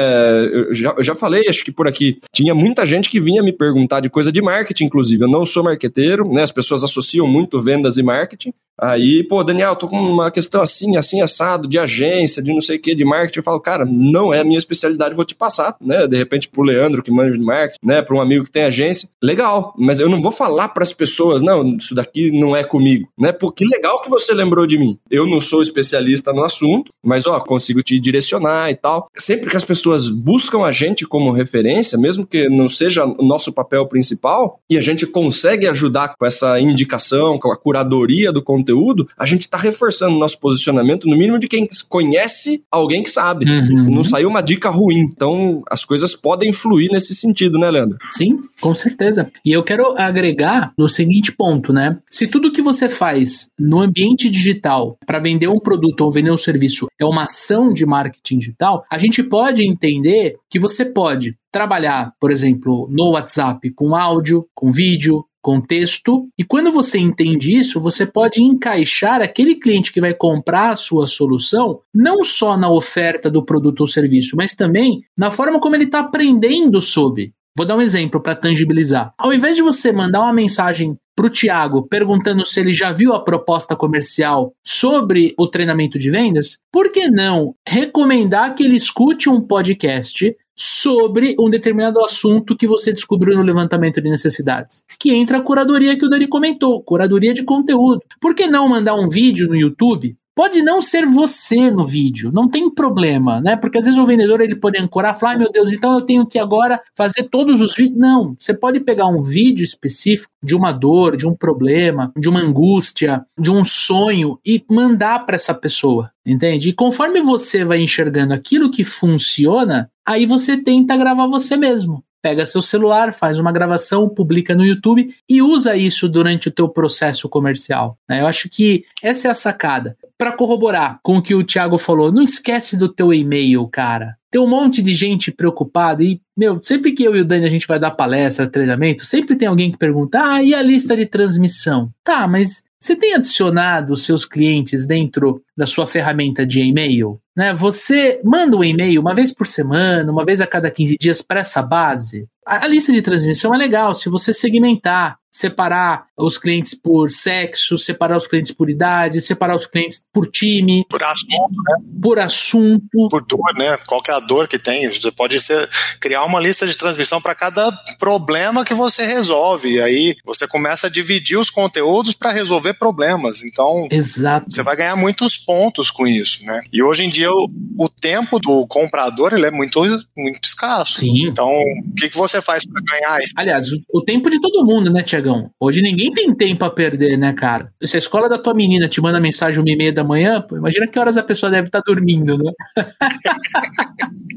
[0.52, 3.54] eu já, eu já falei, acho que por aqui, tinha muita gente que vinha me
[3.54, 5.24] perguntar de coisa de marketing, inclusive.
[5.24, 6.42] Eu não sou marqueteiro, né?
[6.42, 10.96] As pessoas associam muito vendas e marketing, Aí, pô, Daniel, tô com uma questão assim,
[10.96, 13.40] assim, assado, de agência, de não sei o que, de marketing.
[13.40, 16.08] Eu falo, cara, não é a minha especialidade, vou te passar, né?
[16.08, 18.02] De repente pro Leandro, que manja de marketing, né?
[18.02, 19.10] Para um amigo que tem agência.
[19.22, 23.08] Legal, mas eu não vou falar para as pessoas, não, isso daqui não é comigo,
[23.18, 23.32] né?
[23.32, 24.98] Porque legal que você lembrou de mim.
[25.12, 29.10] Eu não sou especialista no assunto, mas, ó, consigo te direcionar e tal.
[29.18, 33.52] Sempre que as pessoas buscam a gente como referência, mesmo que não seja o nosso
[33.52, 38.69] papel principal, e a gente consegue ajudar com essa indicação, com a curadoria do conteúdo,
[38.70, 43.10] conteúdo, a gente está reforçando o nosso posicionamento, no mínimo de quem conhece alguém que
[43.10, 43.50] sabe.
[43.50, 43.86] Uhum.
[43.90, 45.00] Não saiu uma dica ruim.
[45.00, 47.98] Então, as coisas podem fluir nesse sentido, né, Leandro?
[48.12, 49.32] Sim, com certeza.
[49.44, 51.98] E eu quero agregar no seguinte ponto, né?
[52.10, 56.38] Se tudo que você faz no ambiente digital para vender um produto ou vender um
[56.38, 62.14] serviço é uma ação de marketing digital, a gente pode entender que você pode trabalhar,
[62.20, 66.28] por exemplo, no WhatsApp com áudio, com vídeo, contexto.
[66.38, 71.08] E quando você entende isso, você pode encaixar aquele cliente que vai comprar a sua
[71.08, 75.86] solução não só na oferta do produto ou serviço, mas também na forma como ele
[75.86, 77.34] está aprendendo sobre.
[77.56, 79.14] Vou dar um exemplo para tangibilizar.
[79.18, 83.12] Ao invés de você mandar uma mensagem para o Tiago perguntando se ele já viu
[83.12, 89.28] a proposta comercial sobre o treinamento de vendas, por que não recomendar que ele escute
[89.30, 94.84] um podcast sobre um determinado assunto que você descobriu no levantamento de necessidades.
[95.00, 98.02] Que entra a curadoria que o Dani comentou, curadoria de conteúdo.
[98.20, 102.48] Por que não mandar um vídeo no YouTube Pode não ser você no vídeo, não
[102.48, 103.58] tem problema, né?
[103.58, 106.02] Porque às vezes o vendedor ele pode ancorar e falar, ah, meu Deus, então eu
[106.06, 108.00] tenho que agora fazer todos os vídeos.
[108.00, 112.40] Não, você pode pegar um vídeo específico de uma dor, de um problema, de uma
[112.40, 116.70] angústia, de um sonho e mandar para essa pessoa, entende?
[116.70, 122.46] E conforme você vai enxergando aquilo que funciona, aí você tenta gravar você mesmo pega
[122.46, 127.30] seu celular, faz uma gravação, publica no YouTube e usa isso durante o teu processo
[127.30, 127.98] comercial.
[128.08, 128.22] Né?
[128.22, 132.12] Eu acho que essa é a sacada para corroborar com o que o Thiago falou,
[132.12, 134.18] não esquece do teu e-mail, cara.
[134.30, 137.50] Tem um monte de gente preocupada e, meu, sempre que eu e o Dani a
[137.50, 141.06] gente vai dar palestra, treinamento, sempre tem alguém que pergunta: "Ah, e a lista de
[141.06, 141.90] transmissão?".
[142.04, 147.20] Tá, mas você tem adicionado os seus clientes dentro da sua ferramenta de e-mail?
[147.36, 147.54] Né?
[147.54, 151.42] Você manda um e-mail uma vez por semana, uma vez a cada 15 dias para
[151.42, 152.26] essa base?
[152.50, 158.18] A lista de transmissão é legal se você segmentar separar os clientes por sexo, separar
[158.18, 160.86] os clientes por idade, separar os clientes por time.
[160.90, 161.76] Por assunto, né?
[162.02, 163.08] Por assunto.
[163.10, 163.78] Por dor, né?
[163.88, 164.92] Qual é a dor que tem?
[164.92, 169.76] Você pode ser, criar uma lista de transmissão para cada problema que você resolve.
[169.76, 173.44] E aí você começa a dividir os conteúdos para resolver problemas.
[173.44, 174.48] Então, Exato.
[174.50, 176.62] você vai ganhar muitos pontos com isso, né?
[176.74, 179.80] E hoje em dia o, o tempo do comprador ele é muito,
[180.18, 181.00] muito escasso.
[181.00, 181.28] Sim.
[181.28, 183.34] Então, o que, que você faz para ganhar isso?
[183.38, 185.52] Aliás, o, o tempo de todo mundo, né, Tia Tiagão.
[185.60, 187.72] Hoje ninguém tem tempo a perder, né, cara?
[187.84, 190.58] Se a escola da tua menina te manda mensagem uma e meia da manhã, pô,
[190.58, 192.52] imagina que horas a pessoa deve estar tá dormindo, né?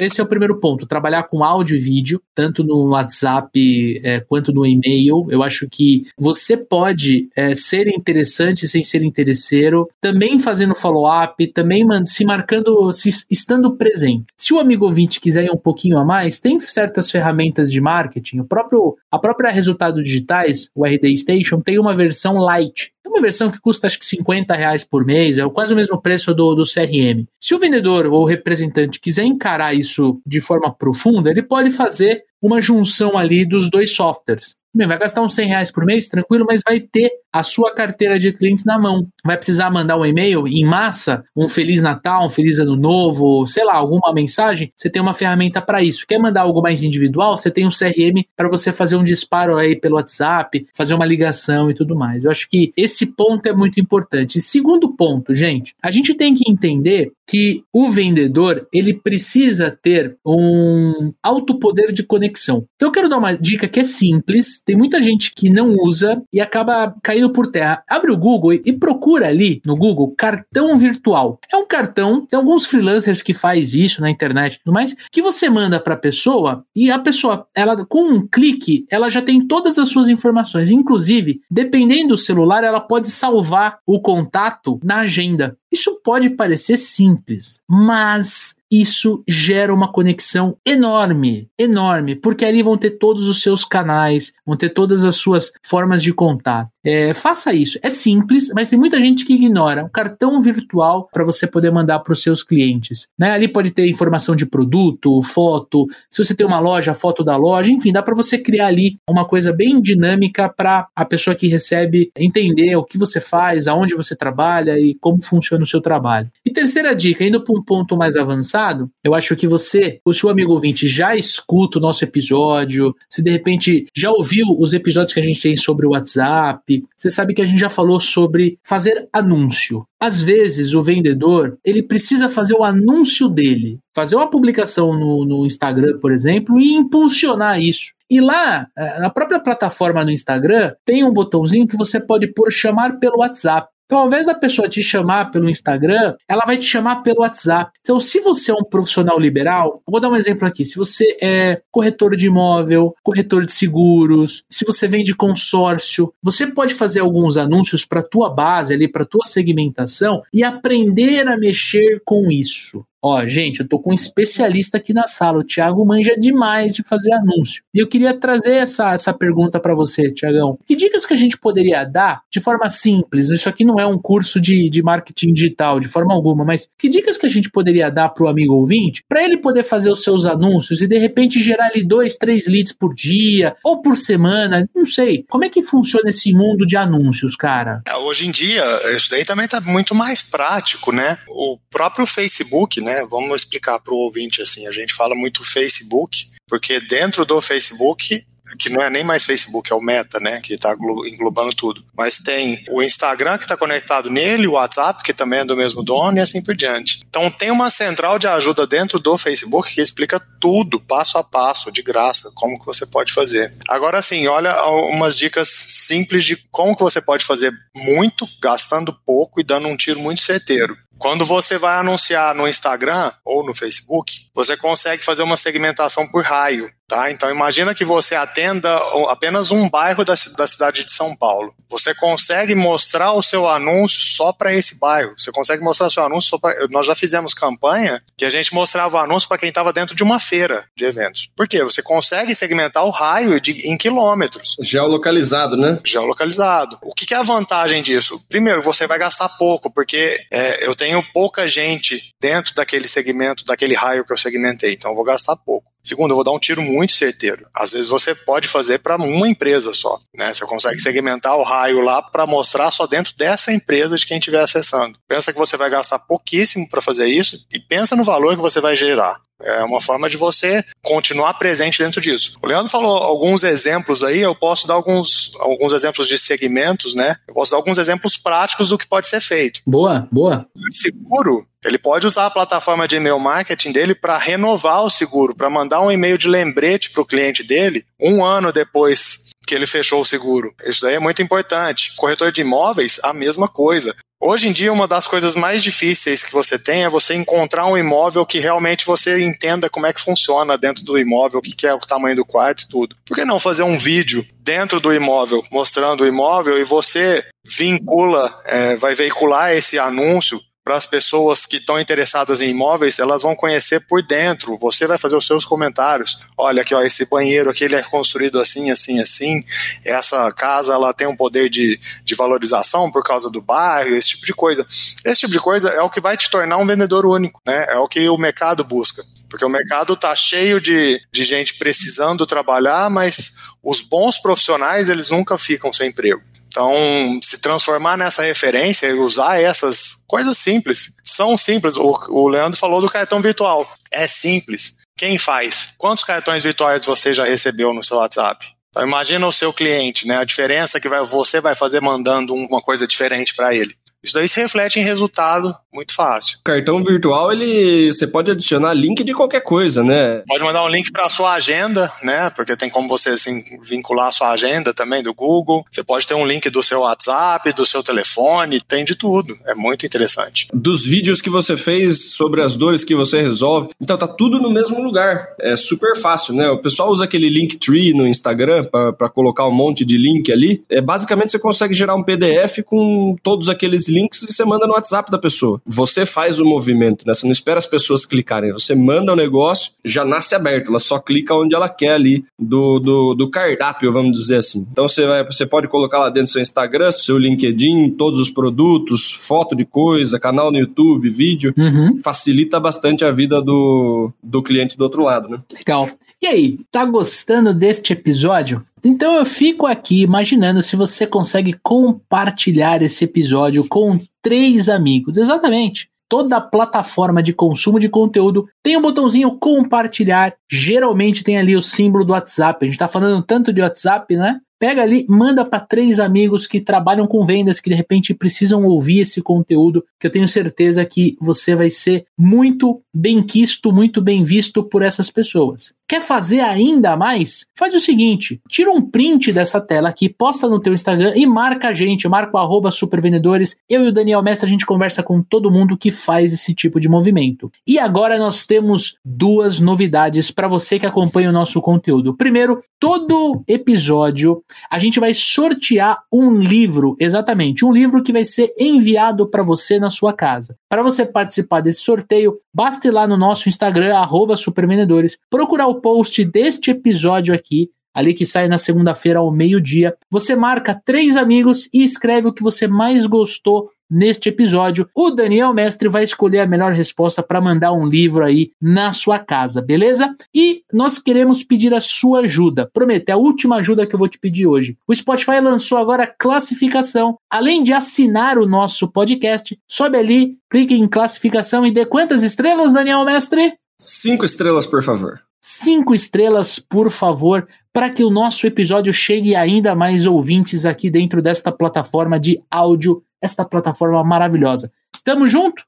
[0.00, 0.86] Esse é o primeiro ponto.
[0.86, 5.26] Trabalhar com áudio e vídeo, tanto no WhatsApp é, quanto no e-mail.
[5.28, 11.84] Eu acho que você pode é, ser interessante sem ser interesseiro, também fazendo follow-up, também
[12.06, 14.26] se marcando, se, estando presente.
[14.36, 17.29] Se o amigo ouvinte quiser ir um pouquinho a mais, tem certas ferramentas
[17.70, 18.40] de marketing.
[18.40, 23.20] O próprio, a própria resultado digitais, o RD Station, tem uma versão light é uma
[23.20, 26.54] versão que custa acho que 50 reais por mês, é quase o mesmo preço do,
[26.54, 27.26] do CRM.
[27.40, 32.22] Se o vendedor ou o representante quiser encarar isso de forma profunda, ele pode fazer
[32.40, 34.54] uma junção ali dos dois softwares.
[34.72, 38.18] Bem, vai gastar uns 100 reais por mês, tranquilo, mas vai ter a sua carteira
[38.18, 39.08] de clientes na mão.
[39.24, 43.64] Vai precisar mandar um e-mail em massa, um Feliz Natal, um Feliz Ano Novo, sei
[43.64, 44.72] lá, alguma mensagem.
[44.76, 46.06] Você tem uma ferramenta para isso.
[46.06, 47.36] Quer mandar algo mais individual?
[47.36, 51.68] Você tem um CRM para você fazer um disparo aí pelo WhatsApp, fazer uma ligação
[51.68, 52.24] e tudo mais.
[52.24, 54.38] Eu acho que esse ponto é muito importante.
[54.38, 60.18] E segundo ponto, gente, a gente tem que entender que o vendedor ele precisa ter
[60.26, 62.66] um alto poder de conexão.
[62.74, 66.22] Então eu quero dar uma dica que é simples, tem muita gente que não usa
[66.32, 67.82] e acaba caindo por terra.
[67.88, 71.38] Abre o Google e procura ali no Google cartão virtual.
[71.52, 75.22] É um cartão, tem alguns freelancers que faz isso na internet e tudo mais, que
[75.22, 79.46] você manda para a pessoa e a pessoa, ela com um clique, ela já tem
[79.46, 80.70] todas as suas informações.
[80.70, 85.56] Inclusive, dependendo do celular, ela pode salvar o contato na agenda.
[85.70, 92.90] Isso pode parecer simples, mas isso gera uma conexão enorme, enorme, porque ali vão ter
[92.90, 96.70] todos os seus canais, vão ter todas as suas formas de contato.
[96.84, 97.78] É, faça isso.
[97.82, 99.84] É simples, mas tem muita gente que ignora.
[99.84, 103.06] Um cartão virtual para você poder mandar para os seus clientes.
[103.18, 103.32] Né?
[103.32, 105.86] Ali pode ter informação de produto, foto.
[106.10, 109.26] Se você tem uma loja, foto da loja, enfim, dá para você criar ali uma
[109.26, 114.16] coisa bem dinâmica para a pessoa que recebe entender o que você faz, aonde você
[114.16, 116.30] trabalha e como funciona o seu trabalho.
[116.44, 120.30] E terceira dica, indo para um ponto mais avançado, eu acho que você, o seu
[120.30, 125.20] amigo ouvinte, já escuta o nosso episódio, se de repente já ouviu os episódios que
[125.20, 129.08] a gente tem sobre o WhatsApp você sabe que a gente já falou sobre fazer
[129.12, 129.84] anúncio.
[130.00, 135.46] Às vezes o vendedor ele precisa fazer o anúncio dele, fazer uma publicação no, no
[135.46, 137.92] Instagram, por exemplo, e impulsionar isso.
[138.10, 142.50] E lá, eh, na própria plataforma no Instagram, tem um botãozinho que você pode pôr
[142.50, 143.68] chamar pelo WhatsApp.
[143.90, 147.72] Então, ao invés da pessoa te chamar pelo Instagram, ela vai te chamar pelo WhatsApp.
[147.80, 150.64] Então, se você é um profissional liberal, vou dar um exemplo aqui.
[150.64, 156.72] Se você é corretor de imóvel, corretor de seguros, se você vende consórcio, você pode
[156.72, 162.30] fazer alguns anúncios para tua base ali, para tua segmentação e aprender a mexer com
[162.30, 162.84] isso.
[163.02, 165.38] Ó, gente, eu tô com um especialista aqui na sala.
[165.38, 167.62] O Thiago manja demais de fazer anúncio.
[167.74, 170.58] E eu queria trazer essa, essa pergunta para você, Tiagão.
[170.66, 173.30] Que dicas que a gente poderia dar de forma simples?
[173.30, 176.88] Isso aqui não é um curso de, de marketing digital, de forma alguma, mas que
[176.88, 180.26] dicas que a gente poderia dar pro amigo ouvinte para ele poder fazer os seus
[180.26, 184.68] anúncios e de repente gerar ali dois, três leads por dia ou por semana?
[184.74, 185.24] Não sei.
[185.28, 187.80] Como é que funciona esse mundo de anúncios, cara?
[187.86, 191.18] É, hoje em dia, isso daí também tá muito mais prático, né?
[191.28, 192.89] O próprio Facebook, né?
[192.90, 193.06] Né?
[193.08, 194.66] Vamos explicar para o ouvinte assim.
[194.66, 198.26] A gente fala muito Facebook, porque dentro do Facebook
[198.58, 200.74] que não é nem mais Facebook, é o Meta, né, que está
[201.06, 201.84] englobando tudo.
[201.96, 205.82] Mas tem o Instagram que está conectado nele, o WhatsApp que também é do mesmo
[205.82, 207.00] dono e assim por diante.
[207.08, 211.70] Então tem uma central de ajuda dentro do Facebook que explica tudo, passo a passo,
[211.70, 213.54] de graça, como que você pode fazer.
[213.68, 219.40] Agora sim, olha umas dicas simples de como que você pode fazer muito, gastando pouco
[219.40, 220.76] e dando um tiro muito certeiro.
[221.00, 226.22] Quando você vai anunciar no Instagram ou no Facebook, você consegue fazer uma segmentação por
[226.22, 226.70] raio.
[226.90, 227.08] Tá?
[227.08, 228.76] Então imagina que você atenda
[229.08, 231.54] apenas um bairro da, da cidade de São Paulo.
[231.68, 235.14] Você consegue mostrar o seu anúncio só para esse bairro.
[235.16, 236.66] Você consegue mostrar o seu anúncio só para.
[236.68, 240.02] Nós já fizemos campanha que a gente mostrava o anúncio para quem estava dentro de
[240.02, 241.30] uma feira de eventos.
[241.36, 241.62] Por quê?
[241.62, 244.56] Você consegue segmentar o raio de, em quilômetros.
[244.60, 245.78] Geolocalizado, né?
[245.84, 246.76] Geolocalizado.
[246.82, 248.20] O que, que é a vantagem disso?
[248.28, 253.76] Primeiro, você vai gastar pouco, porque é, eu tenho pouca gente dentro daquele segmento, daquele
[253.76, 255.70] raio que eu segmentei, então eu vou gastar pouco.
[255.82, 257.46] Segundo, eu vou dar um tiro muito certeiro.
[257.54, 260.32] Às vezes você pode fazer para uma empresa só, né?
[260.32, 264.42] Você consegue segmentar o raio lá para mostrar só dentro dessa empresa de quem estiver
[264.42, 264.98] acessando.
[265.08, 268.60] Pensa que você vai gastar pouquíssimo para fazer isso e pensa no valor que você
[268.60, 269.20] vai gerar.
[269.42, 272.36] É uma forma de você continuar presente dentro disso.
[272.42, 277.16] O Leandro falou alguns exemplos aí, eu posso dar alguns, alguns exemplos de segmentos, né?
[277.26, 279.60] Eu posso dar alguns exemplos práticos do que pode ser feito.
[279.66, 280.46] Boa, boa.
[280.70, 285.50] Seguro, ele pode usar a plataforma de e-mail marketing dele para renovar o seguro, para
[285.50, 290.00] mandar um e-mail de lembrete para o cliente dele um ano depois que ele fechou
[290.00, 290.54] o seguro.
[290.64, 291.92] Isso daí é muito importante.
[291.96, 293.96] Corretor de imóveis, a mesma coisa.
[294.22, 297.76] Hoje em dia, uma das coisas mais difíceis que você tem é você encontrar um
[297.76, 301.74] imóvel que realmente você entenda como é que funciona dentro do imóvel, o que é
[301.74, 302.94] o tamanho do quarto e tudo.
[303.04, 308.40] Por que não fazer um vídeo dentro do imóvel, mostrando o imóvel e você vincula,
[308.44, 310.40] é, vai veicular esse anúncio
[310.70, 314.56] para as pessoas que estão interessadas em imóveis, elas vão conhecer por dentro.
[314.58, 316.20] Você vai fazer os seus comentários.
[316.38, 319.44] Olha aqui, ó, esse banheiro aqui ele é construído assim, assim, assim.
[319.84, 324.24] Essa casa ela tem um poder de, de valorização por causa do bairro, esse tipo
[324.24, 324.64] de coisa.
[325.04, 327.66] Esse tipo de coisa é o que vai te tornar um vendedor único, né?
[327.70, 329.02] É o que o mercado busca.
[329.28, 335.10] Porque o mercado está cheio de, de gente precisando trabalhar, mas os bons profissionais eles
[335.10, 336.22] nunca ficam sem emprego.
[336.50, 340.92] Então, se transformar nessa referência e usar essas coisas simples.
[341.04, 341.76] São simples.
[341.76, 343.72] O, o Leandro falou do cartão virtual.
[343.92, 344.74] É simples.
[344.96, 345.72] Quem faz?
[345.78, 348.44] Quantos cartões virtuais você já recebeu no seu WhatsApp?
[348.68, 350.16] Então, imagina o seu cliente, né?
[350.16, 353.74] A diferença que vai, você vai fazer mandando uma coisa diferente para ele.
[354.02, 356.38] Isso daí se reflete em resultado muito fácil.
[356.44, 360.22] Cartão virtual, ele você pode adicionar link de qualquer coisa, né?
[360.26, 362.30] Pode mandar um link para a sua agenda, né?
[362.30, 365.64] Porque tem como você assim, vincular a sua agenda também do Google.
[365.70, 369.38] Você pode ter um link do seu WhatsApp, do seu telefone, tem de tudo.
[369.46, 370.48] É muito interessante.
[370.52, 373.70] Dos vídeos que você fez sobre as dores que você resolve.
[373.80, 375.28] Então tá tudo no mesmo lugar.
[375.38, 376.48] É super fácil, né?
[376.50, 380.64] O pessoal usa aquele Linktree no Instagram para colocar um monte de link ali.
[380.68, 384.72] É basicamente você consegue gerar um PDF com todos aqueles links e você manda no
[384.72, 385.60] WhatsApp da pessoa.
[385.66, 387.12] Você faz o movimento, né?
[387.12, 388.52] Você não espera as pessoas clicarem.
[388.52, 390.68] Você manda o negócio, já nasce aberto.
[390.68, 394.66] Ela só clica onde ela quer ali do, do, do cardápio, vamos dizer assim.
[394.70, 398.30] Então você, vai, você pode colocar lá dentro do seu Instagram, seu LinkedIn, todos os
[398.30, 401.52] produtos, foto de coisa, canal no YouTube, vídeo.
[401.56, 401.98] Uhum.
[402.00, 405.40] Facilita bastante a vida do, do cliente do outro lado, né?
[405.52, 405.88] Legal.
[406.22, 408.62] E aí, tá gostando deste episódio?
[408.84, 415.16] Então eu fico aqui imaginando se você consegue compartilhar esse episódio com três amigos.
[415.16, 415.88] Exatamente.
[416.10, 420.34] Toda plataforma de consumo de conteúdo tem um botãozinho compartilhar.
[420.50, 422.66] Geralmente tem ali o símbolo do WhatsApp.
[422.66, 424.40] A gente tá falando tanto de WhatsApp, né?
[424.60, 429.00] Pega ali, manda para três amigos que trabalham com vendas, que de repente precisam ouvir
[429.00, 434.22] esse conteúdo, que eu tenho certeza que você vai ser muito bem quisto, muito bem
[434.22, 435.72] visto por essas pessoas.
[435.90, 437.46] Quer fazer ainda mais?
[437.58, 441.66] Faz o seguinte, tira um print dessa tela aqui, posta no teu Instagram e marca
[441.66, 443.56] a gente, marca o arroba supervendedores.
[443.68, 446.78] Eu e o Daniel Mestre, a gente conversa com todo mundo que faz esse tipo
[446.78, 447.50] de movimento.
[447.66, 452.16] E agora nós temos duas novidades para você que acompanha o nosso conteúdo.
[452.16, 458.54] Primeiro, todo episódio a gente vai sortear um livro, exatamente, um livro que vai ser
[458.56, 460.54] enviado para você na sua casa.
[460.68, 465.79] Para você participar desse sorteio, basta ir lá no nosso Instagram, arroba supervendedores, procurar o
[465.80, 469.94] post deste episódio aqui, ali que sai na segunda-feira ao meio-dia.
[470.10, 474.88] Você marca três amigos e escreve o que você mais gostou neste episódio.
[474.94, 479.18] O Daniel Mestre vai escolher a melhor resposta para mandar um livro aí na sua
[479.18, 480.14] casa, beleza?
[480.32, 482.70] E nós queremos pedir a sua ajuda.
[482.72, 484.76] Promete, é a última ajuda que eu vou te pedir hoje.
[484.86, 487.16] O Spotify lançou agora a classificação.
[487.28, 492.72] Além de assinar o nosso podcast, sobe ali, clique em classificação e dê quantas estrelas,
[492.72, 493.54] Daniel Mestre?
[493.78, 499.74] Cinco estrelas, por favor cinco estrelas, por favor, para que o nosso episódio chegue ainda
[499.74, 504.70] mais ouvintes aqui dentro desta plataforma de áudio, esta plataforma maravilhosa.
[505.04, 505.64] Tamo junto?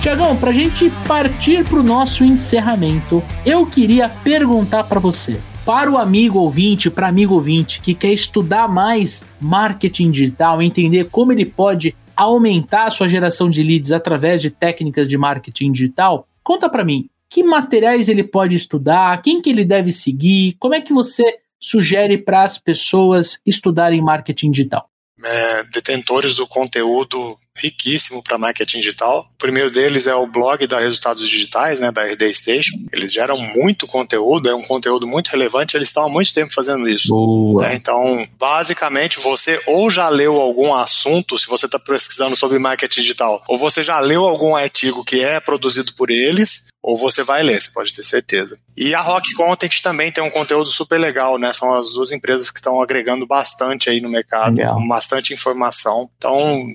[0.00, 5.38] Tiagão, para a gente partir para o nosso encerramento, eu queria perguntar para você
[5.70, 11.30] para o amigo ouvinte, para amigo ouvinte que quer estudar mais marketing digital, entender como
[11.30, 16.68] ele pode aumentar a sua geração de leads através de técnicas de marketing digital, conta
[16.68, 20.92] para mim, que materiais ele pode estudar, quem que ele deve seguir, como é que
[20.92, 24.90] você sugere para as pessoas estudarem marketing digital?
[25.24, 29.28] É, detentores do conteúdo riquíssimo para marketing digital.
[29.34, 32.76] O primeiro deles é o blog da Resultados Digitais, né, da RD Station.
[32.92, 36.88] Eles geram muito conteúdo, é um conteúdo muito relevante, eles estão há muito tempo fazendo
[36.88, 37.08] isso.
[37.08, 37.68] Boa.
[37.68, 43.00] É, então, basicamente, você ou já leu algum assunto, se você está pesquisando sobre marketing
[43.00, 47.42] digital, ou você já leu algum artigo que é produzido por eles, ou você vai
[47.42, 48.58] ler, você pode ter certeza.
[48.76, 51.52] E a Rock Content também tem um conteúdo super legal, né?
[51.52, 54.88] São as duas empresas que estão agregando bastante aí no mercado, Legal.
[54.88, 56.10] bastante informação.
[56.16, 56.66] Então,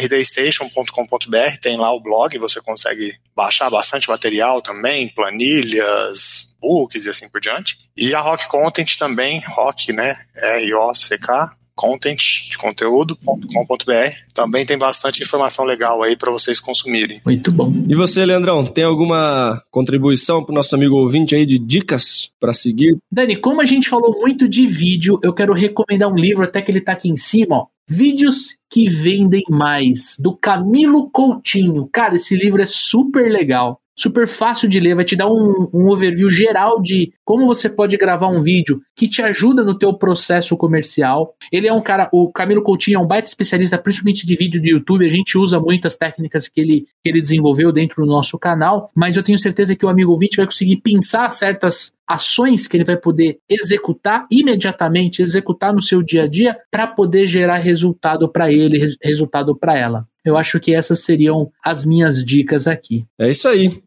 [0.00, 7.28] rdstation.com.br tem lá o blog, você consegue baixar bastante material também, planilhas, books e assim
[7.28, 7.78] por diante.
[7.96, 10.16] E a Rock Content também, Rock, né?
[10.34, 12.18] R-O-C-K, content
[12.50, 13.92] de conteúdo.com.br.
[14.34, 17.20] Também tem bastante informação legal aí para vocês consumirem.
[17.24, 17.72] Muito bom.
[17.88, 22.52] E você, Leandrão, tem alguma contribuição para o nosso amigo ouvinte aí de dicas para
[22.52, 22.96] seguir?
[23.10, 26.70] Dani, como a gente falou muito de vídeo, eu quero recomendar um livro, até que
[26.70, 27.66] ele tá aqui em cima, ó.
[27.88, 31.88] Vídeos que vendem mais, do Camilo Coutinho.
[31.92, 33.81] Cara, esse livro é super legal.
[33.96, 37.96] Super fácil de ler, vai te dar um, um overview geral de como você pode
[37.96, 41.34] gravar um vídeo que te ajuda no teu processo comercial.
[41.52, 44.66] Ele é um cara, o Camilo Coutinho é um baita especialista, principalmente de vídeo do
[44.66, 45.06] YouTube.
[45.06, 49.16] A gente usa muitas técnicas que ele, que ele desenvolveu dentro do nosso canal, mas
[49.16, 52.96] eu tenho certeza que o amigo ouvinte vai conseguir pensar certas ações que ele vai
[52.96, 58.78] poder executar imediatamente, executar no seu dia a dia para poder gerar resultado para ele,
[58.78, 60.06] res- resultado para ela.
[60.24, 63.04] Eu acho que essas seriam as minhas dicas aqui.
[63.18, 63.82] É isso aí.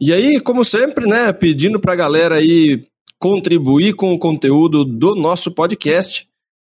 [0.00, 2.84] E aí, como sempre, né, pedindo para a galera aí
[3.18, 6.26] contribuir com o conteúdo do nosso podcast,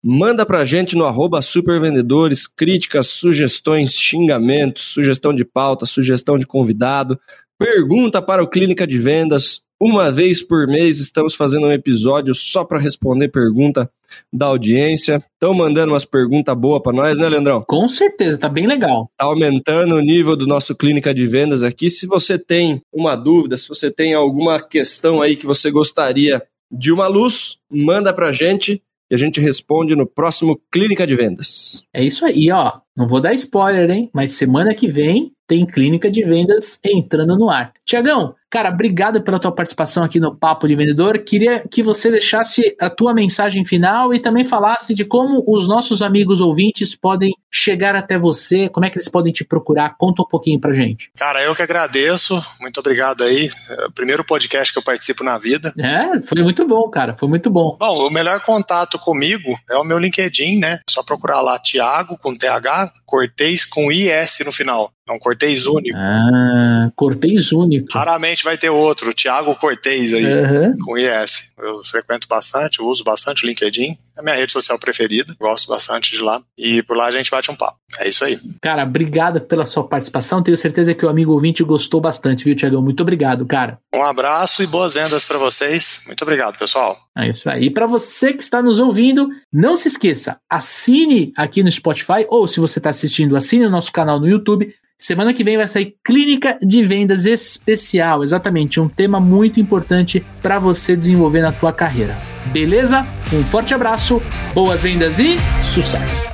[0.04, 7.18] manda pra gente no arroba supervendedores, críticas, sugestões, xingamentos, sugestão de pauta, sugestão de convidado,
[7.58, 9.63] pergunta para o Clínica de Vendas.
[9.80, 13.90] Uma vez por mês estamos fazendo um episódio só para responder pergunta
[14.32, 15.24] da audiência.
[15.34, 17.64] Estão mandando umas perguntas boas para nós, né, Leandrão?
[17.66, 19.10] Com certeza, tá bem legal.
[19.18, 21.90] Tá aumentando o nível do nosso clínica de vendas aqui.
[21.90, 26.92] Se você tem uma dúvida, se você tem alguma questão aí que você gostaria de
[26.92, 31.82] uma luz, manda pra gente e a gente responde no próximo Clínica de Vendas.
[31.92, 32.80] É isso aí, ó.
[32.96, 34.10] Não vou dar spoiler, hein?
[34.12, 37.72] Mas semana que vem tem clínica de vendas entrando no ar.
[37.84, 41.18] Tiagão, cara, obrigado pela tua participação aqui no Papo de Vendedor.
[41.18, 46.02] Queria que você deixasse a tua mensagem final e também falasse de como os nossos
[46.02, 49.96] amigos ouvintes podem chegar até você, como é que eles podem te procurar.
[49.98, 51.10] Conta um pouquinho pra gente.
[51.16, 52.42] Cara, eu que agradeço.
[52.60, 53.48] Muito obrigado aí.
[53.70, 55.72] É o primeiro podcast que eu participo na vida.
[55.78, 57.14] É, foi muito bom, cara.
[57.14, 57.76] Foi muito bom.
[57.78, 60.80] Bom, o melhor contato comigo é o meu LinkedIn, né?
[60.88, 64.92] Só procurar lá Thiago com TH, Cortez com IS no final.
[65.06, 65.96] É um Cortez único.
[65.98, 67.86] Ah, Cortez único.
[67.92, 70.76] Raramente vai ter outro, Thiago Cortez aí, Aham.
[70.82, 71.52] com IS.
[71.58, 73.98] Eu frequento bastante, uso bastante o LinkedIn.
[74.16, 76.40] É a minha rede social preferida, gosto bastante de lá.
[76.56, 77.76] E por lá a gente bate um papo.
[77.98, 78.38] É isso aí.
[78.62, 80.42] Cara, obrigado pela sua participação.
[80.42, 82.80] Tenho certeza que o amigo ouvinte gostou bastante, viu, Tiagão?
[82.80, 83.78] Muito obrigado, cara.
[83.94, 86.02] Um abraço e boas vendas para vocês.
[86.06, 86.98] Muito obrigado, pessoal.
[87.18, 87.64] É isso aí.
[87.64, 92.48] E para você que está nos ouvindo, não se esqueça, assine aqui no Spotify ou
[92.48, 94.74] se você está assistindo, assine o nosso canal no YouTube.
[94.98, 100.58] Semana que vem vai sair Clínica de Vendas Especial, exatamente, um tema muito importante para
[100.58, 102.16] você desenvolver na tua carreira.
[102.46, 103.06] Beleza?
[103.32, 104.22] Um forte abraço,
[104.54, 106.33] boas vendas e sucesso!